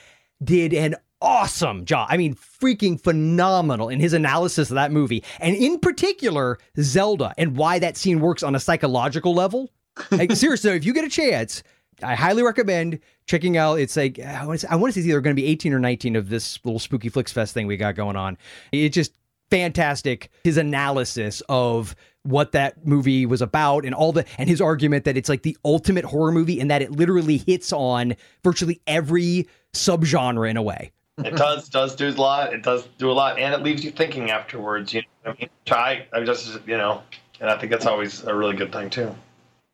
did 0.42 0.72
an 0.72 0.94
awesome 1.20 1.84
job. 1.84 2.06
I 2.10 2.16
mean, 2.16 2.34
freaking 2.34 3.00
phenomenal 3.00 3.88
in 3.88 3.98
his 3.98 4.12
analysis 4.12 4.70
of 4.70 4.76
that 4.76 4.92
movie, 4.92 5.24
and 5.40 5.56
in 5.56 5.80
particular, 5.80 6.58
Zelda 6.80 7.34
and 7.36 7.56
why 7.56 7.78
that 7.80 7.96
scene 7.96 8.20
works 8.20 8.42
on 8.42 8.54
a 8.54 8.60
psychological 8.60 9.34
level 9.34 9.72
like, 10.10 10.32
seriously, 10.36 10.70
if 10.72 10.84
you 10.84 10.92
get 10.92 11.04
a 11.04 11.08
chance, 11.08 11.62
I 12.02 12.14
highly 12.14 12.42
recommend 12.42 13.00
checking 13.26 13.56
out. 13.56 13.74
It's 13.74 13.96
like 13.96 14.18
I 14.18 14.46
want 14.46 14.60
to, 14.60 14.72
I 14.72 14.76
want 14.76 14.92
to 14.92 14.94
say 14.94 15.00
it's 15.00 15.08
either 15.08 15.20
going 15.20 15.34
to 15.34 15.40
be 15.40 15.48
18 15.48 15.72
or 15.72 15.78
19 15.78 16.16
of 16.16 16.28
this 16.28 16.58
little 16.64 16.78
spooky 16.78 17.08
flix 17.08 17.32
fest 17.32 17.54
thing 17.54 17.66
we 17.66 17.76
got 17.76 17.94
going 17.94 18.16
on. 18.16 18.38
It 18.72 18.90
just 18.90 19.12
fantastic. 19.50 20.30
His 20.44 20.56
analysis 20.56 21.42
of 21.48 21.94
what 22.22 22.52
that 22.52 22.86
movie 22.86 23.24
was 23.26 23.40
about 23.40 23.84
and 23.84 23.94
all 23.94 24.12
the 24.12 24.24
and 24.36 24.48
his 24.48 24.60
argument 24.60 25.04
that 25.04 25.16
it's 25.16 25.28
like 25.28 25.42
the 25.42 25.56
ultimate 25.64 26.04
horror 26.04 26.32
movie 26.32 26.60
and 26.60 26.70
that 26.70 26.82
it 26.82 26.92
literally 26.92 27.38
hits 27.38 27.72
on 27.72 28.14
virtually 28.44 28.80
every 28.86 29.48
subgenre 29.72 30.48
in 30.50 30.56
a 30.56 30.62
way. 30.62 30.92
it 31.18 31.36
does 31.36 31.68
does 31.68 31.96
do 31.96 32.08
a 32.08 32.10
lot. 32.10 32.52
It 32.52 32.62
does 32.62 32.86
do 32.98 33.10
a 33.10 33.12
lot, 33.12 33.38
and 33.38 33.54
it 33.54 33.62
leaves 33.62 33.84
you 33.84 33.90
thinking 33.90 34.30
afterwards. 34.30 34.92
You 34.92 35.02
know, 35.24 35.32
I 35.32 35.36
mean, 35.40 35.50
I, 35.70 36.06
I 36.12 36.24
just 36.24 36.58
you 36.66 36.76
know, 36.76 37.02
and 37.40 37.50
I 37.50 37.58
think 37.58 37.72
that's 37.72 37.86
always 37.86 38.22
a 38.24 38.34
really 38.34 38.56
good 38.56 38.72
thing 38.72 38.90
too. 38.90 39.14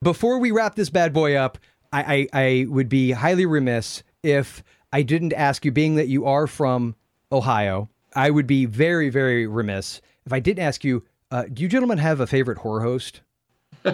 Before 0.02 0.38
we 0.38 0.50
wrap 0.50 0.74
this 0.74 0.90
bad 0.90 1.12
boy 1.12 1.34
up, 1.34 1.58
I, 1.92 2.28
I, 2.32 2.42
I 2.42 2.66
would 2.68 2.88
be 2.88 3.12
highly 3.12 3.46
remiss 3.46 4.02
if 4.22 4.62
I 4.92 5.02
didn't 5.02 5.32
ask 5.32 5.64
you, 5.64 5.72
being 5.72 5.94
that 5.96 6.08
you 6.08 6.26
are 6.26 6.46
from 6.46 6.94
Ohio, 7.32 7.88
I 8.14 8.30
would 8.30 8.46
be 8.46 8.66
very, 8.66 9.10
very 9.10 9.46
remiss 9.46 10.00
if 10.26 10.32
I 10.32 10.40
didn't 10.40 10.64
ask 10.64 10.84
you, 10.84 11.04
uh, 11.30 11.44
do 11.52 11.62
you 11.62 11.68
gentlemen 11.68 11.98
have 11.98 12.20
a 12.20 12.26
favorite 12.26 12.58
horror 12.58 12.82
host? 12.82 13.20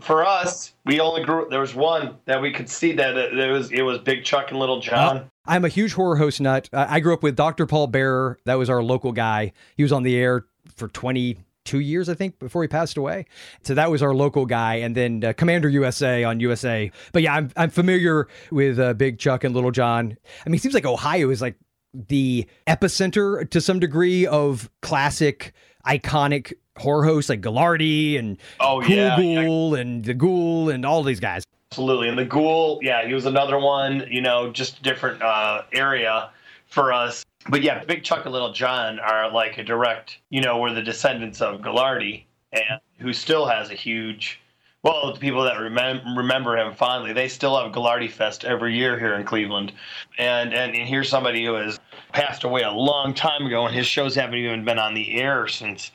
For 0.00 0.26
us, 0.26 0.74
we 0.84 0.98
only 0.98 1.22
grew. 1.22 1.46
There 1.48 1.60
was 1.60 1.74
one 1.74 2.16
that 2.24 2.42
we 2.42 2.50
could 2.50 2.68
see 2.68 2.92
that 2.92 3.16
it, 3.16 3.38
it 3.38 3.50
was 3.50 3.70
it 3.70 3.82
was 3.82 3.98
Big 3.98 4.24
Chuck 4.24 4.50
and 4.50 4.58
Little 4.58 4.80
John. 4.80 5.18
Uh, 5.18 5.24
I'm 5.46 5.64
a 5.64 5.68
huge 5.68 5.92
horror 5.92 6.16
host 6.16 6.40
nut. 6.40 6.68
I 6.72 6.98
grew 6.98 7.14
up 7.14 7.22
with 7.22 7.36
Dr. 7.36 7.64
Paul 7.64 7.86
Bearer. 7.86 8.38
That 8.44 8.54
was 8.54 8.68
our 8.68 8.82
local 8.82 9.12
guy. 9.12 9.52
He 9.76 9.84
was 9.84 9.92
on 9.92 10.02
the 10.02 10.16
air 10.16 10.46
for 10.74 10.88
22 10.88 11.78
years, 11.78 12.08
I 12.08 12.14
think, 12.14 12.40
before 12.40 12.62
he 12.62 12.68
passed 12.68 12.96
away. 12.96 13.26
So 13.62 13.74
that 13.74 13.88
was 13.88 14.02
our 14.02 14.14
local 14.14 14.46
guy, 14.46 14.76
and 14.76 14.96
then 14.96 15.22
uh, 15.22 15.32
Commander 15.32 15.68
USA 15.68 16.24
on 16.24 16.40
USA. 16.40 16.90
But 17.12 17.22
yeah, 17.22 17.34
I'm 17.34 17.50
I'm 17.56 17.70
familiar 17.70 18.26
with 18.50 18.80
uh, 18.80 18.94
Big 18.94 19.20
Chuck 19.20 19.44
and 19.44 19.54
Little 19.54 19.70
John. 19.70 20.16
I 20.44 20.48
mean, 20.48 20.56
it 20.56 20.62
seems 20.62 20.74
like 20.74 20.86
Ohio 20.86 21.30
is 21.30 21.40
like 21.40 21.56
the 21.94 22.46
epicenter 22.66 23.48
to 23.50 23.60
some 23.60 23.78
degree 23.78 24.26
of 24.26 24.70
classic, 24.82 25.52
iconic 25.86 26.52
horror 26.76 27.04
hosts 27.04 27.30
like 27.30 27.40
Ghoulardi 27.40 28.18
and 28.18 28.36
oh 28.60 28.80
Cool 28.80 28.96
yeah, 28.96 29.16
Ghoul 29.16 29.74
yeah. 29.74 29.80
and 29.80 30.04
the 30.04 30.14
Ghoul 30.14 30.70
and 30.70 30.84
all 30.84 31.02
these 31.02 31.20
guys. 31.20 31.44
Absolutely, 31.70 32.08
and 32.08 32.18
the 32.18 32.24
Ghoul, 32.24 32.80
yeah, 32.82 33.06
he 33.06 33.14
was 33.14 33.26
another 33.26 33.58
one. 33.58 34.06
You 34.10 34.20
know, 34.20 34.52
just 34.52 34.82
different 34.82 35.22
uh, 35.22 35.62
area 35.72 36.30
for 36.66 36.92
us 36.92 37.24
but 37.48 37.62
yeah, 37.62 37.84
Big 37.84 38.04
Chuck 38.04 38.24
and 38.24 38.32
Little 38.32 38.52
John 38.52 38.98
are 38.98 39.30
like 39.30 39.58
a 39.58 39.64
direct, 39.64 40.18
you 40.30 40.40
know, 40.40 40.58
we're 40.58 40.72
the 40.72 40.82
descendants 40.82 41.40
of 41.40 41.60
Ghoulardi, 41.60 42.24
and 42.52 42.80
who 42.98 43.12
still 43.12 43.46
has 43.46 43.70
a 43.70 43.74
huge. 43.74 44.40
Well, 44.82 45.14
the 45.14 45.20
people 45.20 45.44
that 45.44 45.56
remem- 45.56 46.16
remember 46.16 46.58
him 46.58 46.74
fondly, 46.74 47.14
they 47.14 47.28
still 47.28 47.58
have 47.58 47.72
Ghoulardi 47.72 48.10
Fest 48.10 48.44
every 48.44 48.76
year 48.76 48.98
here 48.98 49.14
in 49.14 49.24
Cleveland, 49.24 49.72
and, 50.18 50.52
and 50.54 50.74
and 50.74 50.88
here's 50.88 51.08
somebody 51.08 51.44
who 51.44 51.54
has 51.54 51.78
passed 52.14 52.44
away 52.44 52.62
a 52.62 52.70
long 52.70 53.12
time 53.12 53.44
ago, 53.44 53.66
and 53.66 53.74
his 53.74 53.86
shows 53.86 54.14
haven't 54.14 54.38
even 54.38 54.64
been 54.64 54.78
on 54.78 54.94
the 54.94 55.20
air 55.20 55.46
since. 55.48 55.90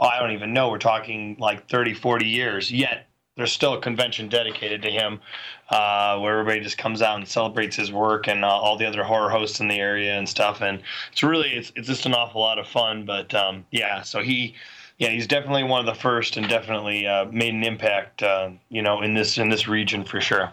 Oh, 0.00 0.06
I 0.06 0.18
don't 0.18 0.32
even 0.32 0.52
know. 0.52 0.70
We're 0.70 0.78
talking 0.78 1.36
like 1.38 1.68
30, 1.68 1.94
40 1.94 2.26
years. 2.26 2.70
Yet 2.70 3.06
there's 3.36 3.52
still 3.52 3.74
a 3.74 3.80
convention 3.80 4.28
dedicated 4.28 4.82
to 4.82 4.90
him 4.90 5.20
uh, 5.70 6.18
where 6.18 6.38
everybody 6.38 6.60
just 6.60 6.78
comes 6.78 7.02
out 7.02 7.16
and 7.18 7.26
celebrates 7.26 7.76
his 7.76 7.90
work 7.90 8.28
and 8.28 8.44
uh, 8.44 8.48
all 8.48 8.76
the 8.76 8.86
other 8.86 9.02
horror 9.02 9.28
hosts 9.28 9.60
in 9.60 9.68
the 9.68 9.78
area 9.78 10.16
and 10.16 10.28
stuff 10.28 10.60
and 10.60 10.80
it's 11.10 11.22
really 11.22 11.50
it's, 11.50 11.72
it's 11.74 11.88
just 11.88 12.06
an 12.06 12.14
awful 12.14 12.40
lot 12.40 12.58
of 12.58 12.66
fun 12.66 13.04
but 13.04 13.34
um, 13.34 13.64
yeah 13.72 14.02
so 14.02 14.22
he 14.22 14.54
yeah 14.98 15.08
he's 15.08 15.26
definitely 15.26 15.64
one 15.64 15.80
of 15.80 15.86
the 15.86 16.00
first 16.00 16.36
and 16.36 16.48
definitely 16.48 17.06
uh, 17.06 17.24
made 17.26 17.54
an 17.54 17.64
impact 17.64 18.22
uh, 18.22 18.50
you 18.68 18.82
know 18.82 19.02
in 19.02 19.14
this 19.14 19.36
in 19.38 19.48
this 19.48 19.66
region 19.66 20.04
for 20.04 20.20
sure 20.20 20.50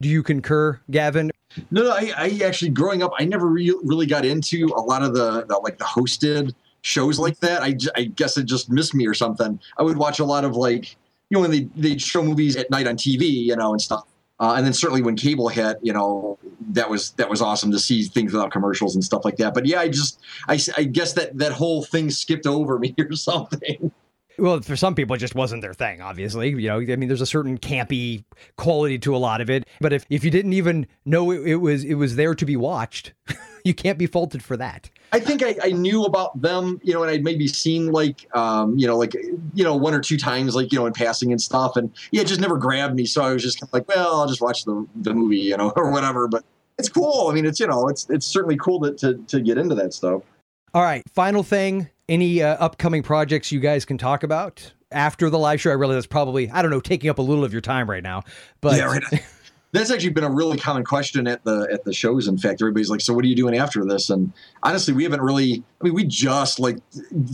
do 0.00 0.08
you 0.08 0.22
concur 0.22 0.80
gavin 0.90 1.30
no, 1.70 1.90
I, 1.90 2.12
I 2.16 2.40
actually 2.44 2.70
growing 2.70 3.02
up 3.02 3.12
i 3.18 3.24
never 3.24 3.46
re- 3.46 3.78
really 3.82 4.06
got 4.06 4.24
into 4.24 4.66
a 4.76 4.80
lot 4.80 5.02
of 5.02 5.14
the, 5.14 5.44
the 5.46 5.58
like 5.58 5.78
the 5.78 5.84
hosted 5.84 6.54
shows 6.82 7.18
like 7.18 7.38
that 7.40 7.62
I, 7.62 7.76
I 7.96 8.04
guess 8.04 8.36
it 8.36 8.44
just 8.44 8.70
missed 8.70 8.94
me 8.94 9.06
or 9.06 9.14
something 9.14 9.58
i 9.78 9.82
would 9.82 9.96
watch 9.96 10.18
a 10.18 10.24
lot 10.24 10.44
of 10.44 10.56
like 10.56 10.96
you 11.30 11.36
know, 11.36 11.40
when 11.40 11.50
they 11.50 11.68
they 11.76 11.98
show 11.98 12.22
movies 12.22 12.56
at 12.56 12.70
night 12.70 12.86
on 12.86 12.96
TV, 12.96 13.22
you 13.22 13.56
know, 13.56 13.72
and 13.72 13.80
stuff. 13.80 14.04
Uh, 14.40 14.54
and 14.56 14.66
then 14.66 14.72
certainly 14.72 15.00
when 15.00 15.16
cable 15.16 15.48
hit, 15.48 15.78
you 15.82 15.92
know, 15.92 16.38
that 16.70 16.88
was 16.88 17.12
that 17.12 17.28
was 17.28 17.40
awesome 17.40 17.70
to 17.70 17.78
see 17.78 18.02
things 18.02 18.32
without 18.32 18.50
commercials 18.50 18.94
and 18.94 19.02
stuff 19.02 19.24
like 19.24 19.36
that. 19.36 19.54
But 19.54 19.66
yeah, 19.66 19.80
I 19.80 19.88
just 19.88 20.20
I, 20.48 20.58
I 20.76 20.84
guess 20.84 21.12
that 21.14 21.36
that 21.38 21.52
whole 21.52 21.82
thing 21.82 22.10
skipped 22.10 22.46
over 22.46 22.78
me 22.84 22.94
or 22.98 23.12
something. 23.14 23.90
Well, 24.38 24.60
for 24.60 24.76
some 24.76 24.94
people, 24.94 25.14
it 25.14 25.18
just 25.18 25.34
wasn't 25.34 25.62
their 25.62 25.74
thing, 25.74 26.00
obviously. 26.00 26.50
You 26.50 26.68
know, 26.68 26.80
I 26.80 26.96
mean, 26.96 27.08
there's 27.08 27.20
a 27.20 27.26
certain 27.26 27.58
campy 27.58 28.24
quality 28.56 28.98
to 29.00 29.14
a 29.14 29.18
lot 29.18 29.40
of 29.40 29.48
it. 29.48 29.68
But 29.80 29.92
if, 29.92 30.04
if 30.10 30.24
you 30.24 30.30
didn't 30.30 30.54
even 30.54 30.86
know 31.04 31.30
it, 31.30 31.46
it 31.46 31.56
was 31.56 31.84
it 31.84 31.94
was 31.94 32.16
there 32.16 32.34
to 32.34 32.44
be 32.44 32.56
watched, 32.56 33.12
you 33.64 33.74
can't 33.74 33.98
be 33.98 34.06
faulted 34.06 34.42
for 34.42 34.56
that. 34.56 34.90
I 35.12 35.20
think 35.20 35.42
I, 35.44 35.56
I 35.62 35.70
knew 35.70 36.04
about 36.04 36.40
them, 36.40 36.80
you 36.82 36.92
know, 36.92 37.02
and 37.02 37.10
I'd 37.10 37.22
maybe 37.22 37.46
seen 37.46 37.92
like, 37.92 38.28
um, 38.34 38.76
you 38.76 38.86
know, 38.86 38.98
like, 38.98 39.14
you 39.54 39.62
know, 39.62 39.76
one 39.76 39.94
or 39.94 40.00
two 40.00 40.18
times, 40.18 40.56
like, 40.56 40.72
you 40.72 40.78
know, 40.78 40.86
in 40.86 40.92
passing 40.92 41.30
and 41.30 41.40
stuff. 41.40 41.76
And 41.76 41.92
yeah, 42.10 42.22
it 42.22 42.26
just 42.26 42.40
never 42.40 42.58
grabbed 42.58 42.96
me. 42.96 43.06
So 43.06 43.22
I 43.22 43.32
was 43.32 43.42
just 43.42 43.60
kind 43.60 43.68
of 43.68 43.72
like, 43.72 43.88
well, 43.88 44.16
I'll 44.20 44.26
just 44.26 44.40
watch 44.40 44.64
the, 44.64 44.84
the 44.96 45.14
movie, 45.14 45.38
you 45.38 45.56
know, 45.56 45.70
or 45.76 45.92
whatever. 45.92 46.26
But 46.26 46.44
it's 46.78 46.88
cool. 46.88 47.28
I 47.28 47.34
mean, 47.34 47.46
it's, 47.46 47.60
you 47.60 47.68
know, 47.68 47.88
it's, 47.88 48.10
it's 48.10 48.26
certainly 48.26 48.56
cool 48.56 48.80
to, 48.80 48.92
to, 48.94 49.14
to 49.28 49.40
get 49.40 49.56
into 49.56 49.76
that 49.76 49.94
stuff. 49.94 50.22
All 50.74 50.82
right. 50.82 51.04
Final 51.14 51.44
thing 51.44 51.88
any 52.08 52.42
uh, 52.42 52.56
upcoming 52.56 53.02
projects 53.02 53.52
you 53.52 53.60
guys 53.60 53.84
can 53.84 53.98
talk 53.98 54.22
about 54.22 54.72
after 54.90 55.30
the 55.30 55.38
live 55.38 55.60
show? 55.60 55.70
I 55.70 55.74
realize 55.74 55.96
that's 55.96 56.06
probably, 56.06 56.50
I 56.50 56.62
don't 56.62 56.70
know, 56.70 56.80
taking 56.80 57.10
up 57.10 57.18
a 57.18 57.22
little 57.22 57.44
of 57.44 57.52
your 57.52 57.62
time 57.62 57.88
right 57.88 58.02
now. 58.02 58.22
But 58.60 58.76
yeah, 58.76 58.84
right. 58.84 59.02
That's 59.72 59.90
actually 59.90 60.10
been 60.10 60.22
a 60.22 60.30
really 60.30 60.56
common 60.56 60.84
question 60.84 61.26
at 61.26 61.42
the 61.42 61.68
at 61.72 61.82
the 61.82 61.92
shows. 61.92 62.28
In 62.28 62.38
fact, 62.38 62.62
everybody's 62.62 62.90
like, 62.90 63.00
"So 63.00 63.12
what 63.12 63.24
are 63.24 63.26
you 63.26 63.34
doing 63.34 63.56
after 63.56 63.84
this?" 63.84 64.08
And 64.08 64.32
honestly, 64.62 64.94
we 64.94 65.02
haven't 65.02 65.20
really. 65.20 65.64
I 65.80 65.84
mean, 65.84 65.94
we 65.94 66.04
just 66.04 66.60
like 66.60 66.78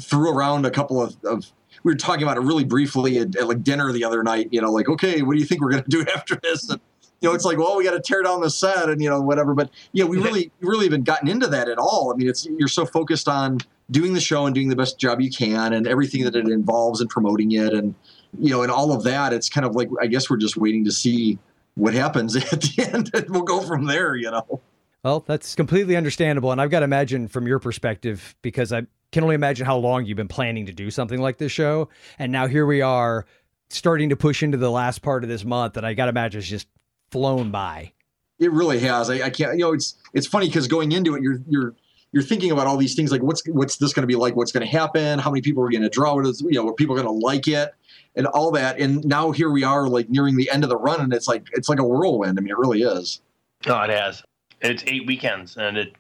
threw 0.01 0.33
around 0.33 0.65
a 0.65 0.71
couple 0.71 1.03
of, 1.03 1.15
of 1.23 1.53
we 1.83 1.93
were 1.93 1.97
talking 1.99 2.23
about 2.23 2.39
it 2.39 2.41
really 2.41 2.65
briefly 2.65 3.19
at, 3.19 3.37
at, 3.37 3.47
like 3.47 3.63
dinner 3.63 3.93
the 3.93 4.05
other 4.05 4.23
night. 4.23 4.49
You 4.53 4.63
know, 4.63 4.73
like, 4.73 4.89
okay, 4.89 5.21
what 5.21 5.35
do 5.35 5.39
you 5.39 5.45
think 5.45 5.61
we're 5.61 5.71
going 5.71 5.83
to 5.89 5.91
do 5.91 6.03
after 6.15 6.35
this? 6.37 6.71
And, 6.71 6.81
you 7.21 7.29
know, 7.29 7.35
it's 7.35 7.45
like, 7.45 7.59
well, 7.59 7.77
we 7.77 7.85
got 7.85 7.91
to 7.91 8.01
tear 8.01 8.23
down 8.23 8.41
the 8.41 8.49
set 8.49 8.89
and 8.89 9.03
you 9.03 9.11
know 9.11 9.21
whatever. 9.21 9.53
But 9.55 9.69
yeah, 9.93 10.05
we 10.05 10.17
really 10.17 10.51
really 10.61 10.87
haven't 10.87 11.05
gotten 11.05 11.29
into 11.29 11.47
that 11.49 11.69
at 11.69 11.77
all. 11.77 12.11
I 12.11 12.17
mean, 12.17 12.27
it's 12.27 12.47
you're 12.59 12.69
so 12.69 12.87
focused 12.87 13.29
on 13.29 13.59
doing 13.91 14.13
the 14.13 14.21
show 14.21 14.47
and 14.47 14.55
doing 14.55 14.69
the 14.69 14.77
best 14.77 14.99
job 14.99 15.21
you 15.21 15.31
can 15.31 15.73
and 15.73 15.87
everything 15.87 16.25
that 16.25 16.37
it 16.37 16.49
involves 16.49 17.01
and 17.01 17.11
promoting 17.11 17.53
it 17.53 17.73
and 17.73 17.95
you 18.39 18.51
know 18.51 18.63
and 18.63 18.71
all 18.71 18.93
of 18.93 19.05
that. 19.05 19.33
It's 19.33 19.49
kind 19.49 19.67
of 19.67 19.75
like 19.75 19.89
I 20.01 20.07
guess 20.07 20.31
we're 20.31 20.37
just 20.37 20.57
waiting 20.57 20.85
to 20.85 20.93
see 20.93 21.39
what 21.75 21.95
happens 21.95 22.37
at 22.53 22.61
the 22.61 22.89
end. 22.93 23.11
and 23.15 23.29
we'll 23.31 23.43
go 23.43 23.61
from 23.61 23.87
there, 23.87 24.17
you 24.17 24.31
know. 24.31 24.61
Well, 25.03 25.25
that's 25.27 25.55
completely 25.55 25.97
understandable. 25.97 26.53
And 26.53 26.61
I've 26.61 26.71
got 26.71 26.81
to 26.81 26.85
imagine 26.85 27.29
from 27.29 27.47
your 27.47 27.59
perspective, 27.59 28.37
because 28.43 28.73
I 28.73 28.83
can 29.13 29.23
only 29.23 29.35
imagine 29.35 29.67
how 29.67 29.79
long 29.79 30.05
you've 30.05 30.17
been 30.17 30.29
planning 30.29 30.67
to 30.67 30.73
do 30.73 30.91
something 30.91 31.21
like 31.21 31.39
this 31.39 31.53
show. 31.53 31.89
And 32.19 32.31
now 32.31 32.47
here 32.47 32.67
we 32.67 32.83
are 32.83 33.25
starting 33.71 34.11
to 34.11 34.17
push 34.17 34.43
into 34.43 34.59
the 34.59 34.71
last 34.71 35.01
part 35.01 35.25
of 35.25 35.31
this 35.31 35.45
month 35.45 35.75
that 35.75 35.85
I 35.85 35.95
got 35.95 36.07
to 36.07 36.11
imagine 36.11 36.41
is 36.41 36.49
just 36.49 36.69
flown 37.11 37.51
by. 37.51 37.93
It 38.39 38.53
really 38.53 38.79
has. 38.81 39.11
I, 39.11 39.27
I 39.27 39.31
can't, 39.31 39.53
you 39.55 39.65
know, 39.65 39.73
it's, 39.73 39.97
it's 40.13 40.27
funny 40.27 40.47
because 40.47 40.67
going 40.67 40.93
into 40.93 41.15
it, 41.15 41.23
you're, 41.23 41.41
you're, 41.49 41.75
you're 42.13 42.23
thinking 42.23 42.51
about 42.51 42.67
all 42.67 42.77
these 42.77 42.95
things 42.95 43.13
like 43.13 43.23
what's 43.23 43.43
what's 43.49 43.77
this 43.77 43.93
going 43.93 44.03
to 44.03 44.07
be 44.07 44.17
like 44.17 44.37
what's 44.37 44.53
going 44.53 44.67
to 44.67 44.71
happen 44.71 45.19
how 45.19 45.31
many 45.31 45.41
people 45.41 45.63
are 45.63 45.71
going 45.71 45.83
to 45.83 45.89
draw 45.89 46.19
it 46.19 46.41
you 46.41 46.53
know 46.53 46.69
are 46.69 46.75
people 46.75 46.95
going 46.95 47.07
to 47.07 47.13
like 47.13 47.49
it 47.49 47.75
and 48.17 48.27
all 48.27 48.51
that. 48.53 48.79
And 48.79 49.05
now 49.05 49.31
here 49.31 49.51
we 49.51 49.65
are, 49.65 49.89
like 49.89 50.09
nearing 50.09 50.37
the 50.37 50.51
end 50.51 50.65
of 50.65 50.71
the 50.71 50.77
run, 50.77 51.01
and 51.01 51.13
it's 51.13 51.29
like 51.29 51.49
it's 51.53 51.69
like 51.69 51.79
a 51.79 51.85
whirlwind. 51.85 52.39
I 52.39 52.43
mean, 52.43 52.51
it 52.51 52.59
really 52.59 52.83
is. 52.83 53.21
Oh, 53.67 53.81
it 53.83 53.91
has. 53.91 54.23
It's 54.61 54.83
eight 54.87 55.07
weekends, 55.07 55.57
and 55.57 55.77
it 55.77 55.95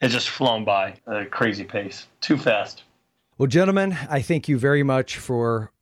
it's 0.00 0.12
just 0.12 0.30
flown 0.30 0.64
by 0.64 0.94
at 1.06 1.22
a 1.22 1.26
crazy 1.26 1.64
pace, 1.64 2.06
too 2.20 2.36
fast. 2.36 2.82
Well, 3.38 3.46
gentlemen, 3.46 3.96
I 4.08 4.20
thank 4.20 4.48
you 4.48 4.58
very 4.58 4.82
much 4.82 5.16
for 5.16 5.72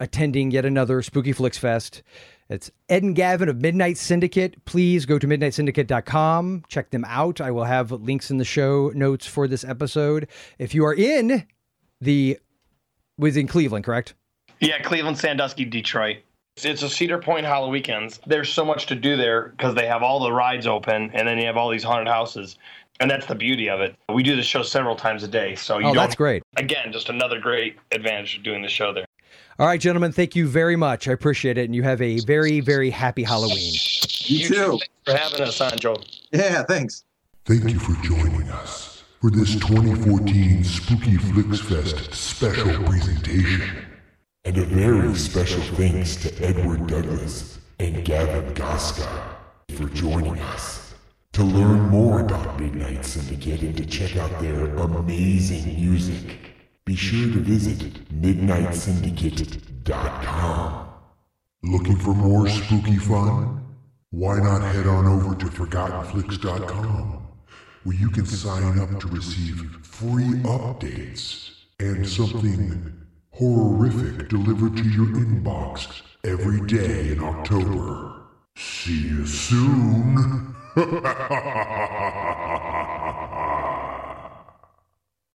attending 0.00 0.50
yet 0.50 0.64
another 0.64 1.02
Spooky 1.02 1.32
Flix 1.32 1.58
Fest. 1.58 2.02
It's 2.48 2.70
Ed 2.88 3.02
and 3.02 3.14
Gavin 3.14 3.50
of 3.50 3.60
Midnight 3.60 3.98
Syndicate. 3.98 4.64
Please 4.64 5.04
go 5.04 5.18
to 5.18 5.26
midnightsyndicate.com. 5.26 6.64
Check 6.68 6.90
them 6.90 7.04
out. 7.06 7.42
I 7.42 7.50
will 7.50 7.64
have 7.64 7.92
links 7.92 8.30
in 8.30 8.38
the 8.38 8.44
show 8.44 8.90
notes 8.94 9.26
for 9.26 9.46
this 9.46 9.64
episode. 9.64 10.28
If 10.58 10.74
you 10.74 10.86
are 10.86 10.94
in 10.94 11.46
the 12.00 12.38
was 13.18 13.36
in 13.36 13.48
Cleveland, 13.48 13.84
correct? 13.84 14.14
Yeah, 14.60 14.80
Cleveland, 14.80 15.18
Sandusky, 15.18 15.66
Detroit. 15.66 16.18
It's 16.56 16.82
a 16.82 16.88
Cedar 16.88 17.18
Point 17.18 17.46
HalloWeekends. 17.46 18.20
There's 18.26 18.52
so 18.52 18.64
much 18.64 18.86
to 18.86 18.94
do 18.94 19.16
there 19.16 19.50
because 19.50 19.74
they 19.74 19.86
have 19.86 20.02
all 20.02 20.20
the 20.20 20.32
rides 20.32 20.66
open, 20.66 21.10
and 21.12 21.28
then 21.28 21.38
you 21.38 21.46
have 21.46 21.56
all 21.56 21.68
these 21.70 21.84
haunted 21.84 22.08
houses, 22.08 22.56
and 22.98 23.10
that's 23.10 23.26
the 23.26 23.34
beauty 23.34 23.68
of 23.68 23.80
it. 23.80 23.94
We 24.12 24.22
do 24.22 24.34
the 24.34 24.42
show 24.42 24.62
several 24.62 24.96
times 24.96 25.22
a 25.22 25.28
day, 25.28 25.54
so 25.54 25.76
oh, 25.76 25.78
you 25.78 25.84
oh, 25.84 25.88
don't. 25.88 25.96
that's 25.96 26.16
great. 26.16 26.42
Again, 26.56 26.92
just 26.92 27.10
another 27.10 27.38
great 27.38 27.76
advantage 27.92 28.38
of 28.38 28.42
doing 28.42 28.62
the 28.62 28.68
show 28.68 28.92
there. 28.92 29.04
All 29.60 29.66
right, 29.66 29.80
gentlemen, 29.80 30.12
thank 30.12 30.36
you 30.36 30.46
very 30.46 30.76
much. 30.76 31.08
I 31.08 31.12
appreciate 31.12 31.58
it, 31.58 31.64
and 31.64 31.74
you 31.74 31.82
have 31.82 32.00
a 32.00 32.20
very, 32.20 32.60
very 32.60 32.90
happy 32.90 33.24
Halloween. 33.24 33.74
You 34.20 34.46
too. 34.46 34.54
Thanks 34.54 34.88
for 35.04 35.16
having 35.16 35.40
us 35.40 35.60
on, 35.60 35.76
Joe. 35.78 35.96
Yeah, 36.30 36.62
thanks. 36.62 37.02
Thank 37.44 37.64
you 37.64 37.80
for 37.80 38.00
joining 38.04 38.48
us 38.50 39.02
for 39.20 39.30
this 39.32 39.54
2014 39.56 40.62
Spooky 40.62 41.16
Flix 41.16 41.58
Fest 41.60 42.14
special 42.14 42.84
presentation. 42.84 43.62
And 44.44 44.58
a 44.58 44.64
very 44.64 45.12
special 45.16 45.62
thanks 45.74 46.14
to 46.16 46.32
Edward 46.40 46.86
Douglas 46.86 47.58
and 47.80 48.04
Gavin 48.04 48.54
Goska 48.54 49.08
for 49.74 49.88
joining 49.88 50.38
us. 50.38 50.94
To 51.32 51.42
learn 51.42 51.80
more 51.88 52.20
about 52.20 52.60
Midnight 52.60 53.04
Syndicate 53.04 53.62
and 53.62 53.76
to 53.76 53.86
check 53.86 54.16
out 54.16 54.40
their 54.40 54.66
amazing 54.76 55.74
music, 55.74 56.54
be 56.88 56.96
sure 56.96 57.30
to 57.34 57.40
visit 57.40 58.08
MidnightSyndicate.com. 58.18 60.88
Looking 61.62 61.96
for 61.96 62.14
more 62.14 62.48
spooky 62.48 62.96
fun? 62.96 63.62
Why 64.08 64.38
not 64.38 64.62
head 64.62 64.86
on 64.86 65.06
over 65.06 65.34
to 65.34 65.44
ForgottenFlix.com, 65.44 67.28
where 67.84 67.94
you 67.94 68.08
can 68.08 68.24
sign 68.24 68.78
up 68.78 68.98
to 69.00 69.08
receive 69.08 69.60
free 69.82 70.32
updates 70.44 71.50
and 71.78 72.08
something 72.08 72.90
horrific 73.32 74.30
delivered 74.30 74.78
to 74.78 74.88
your 74.88 75.08
inbox 75.08 76.00
every 76.24 76.66
day 76.66 77.10
in 77.10 77.22
October. 77.22 78.14
See 78.56 79.08
you 79.08 79.26
soon. 79.26 80.54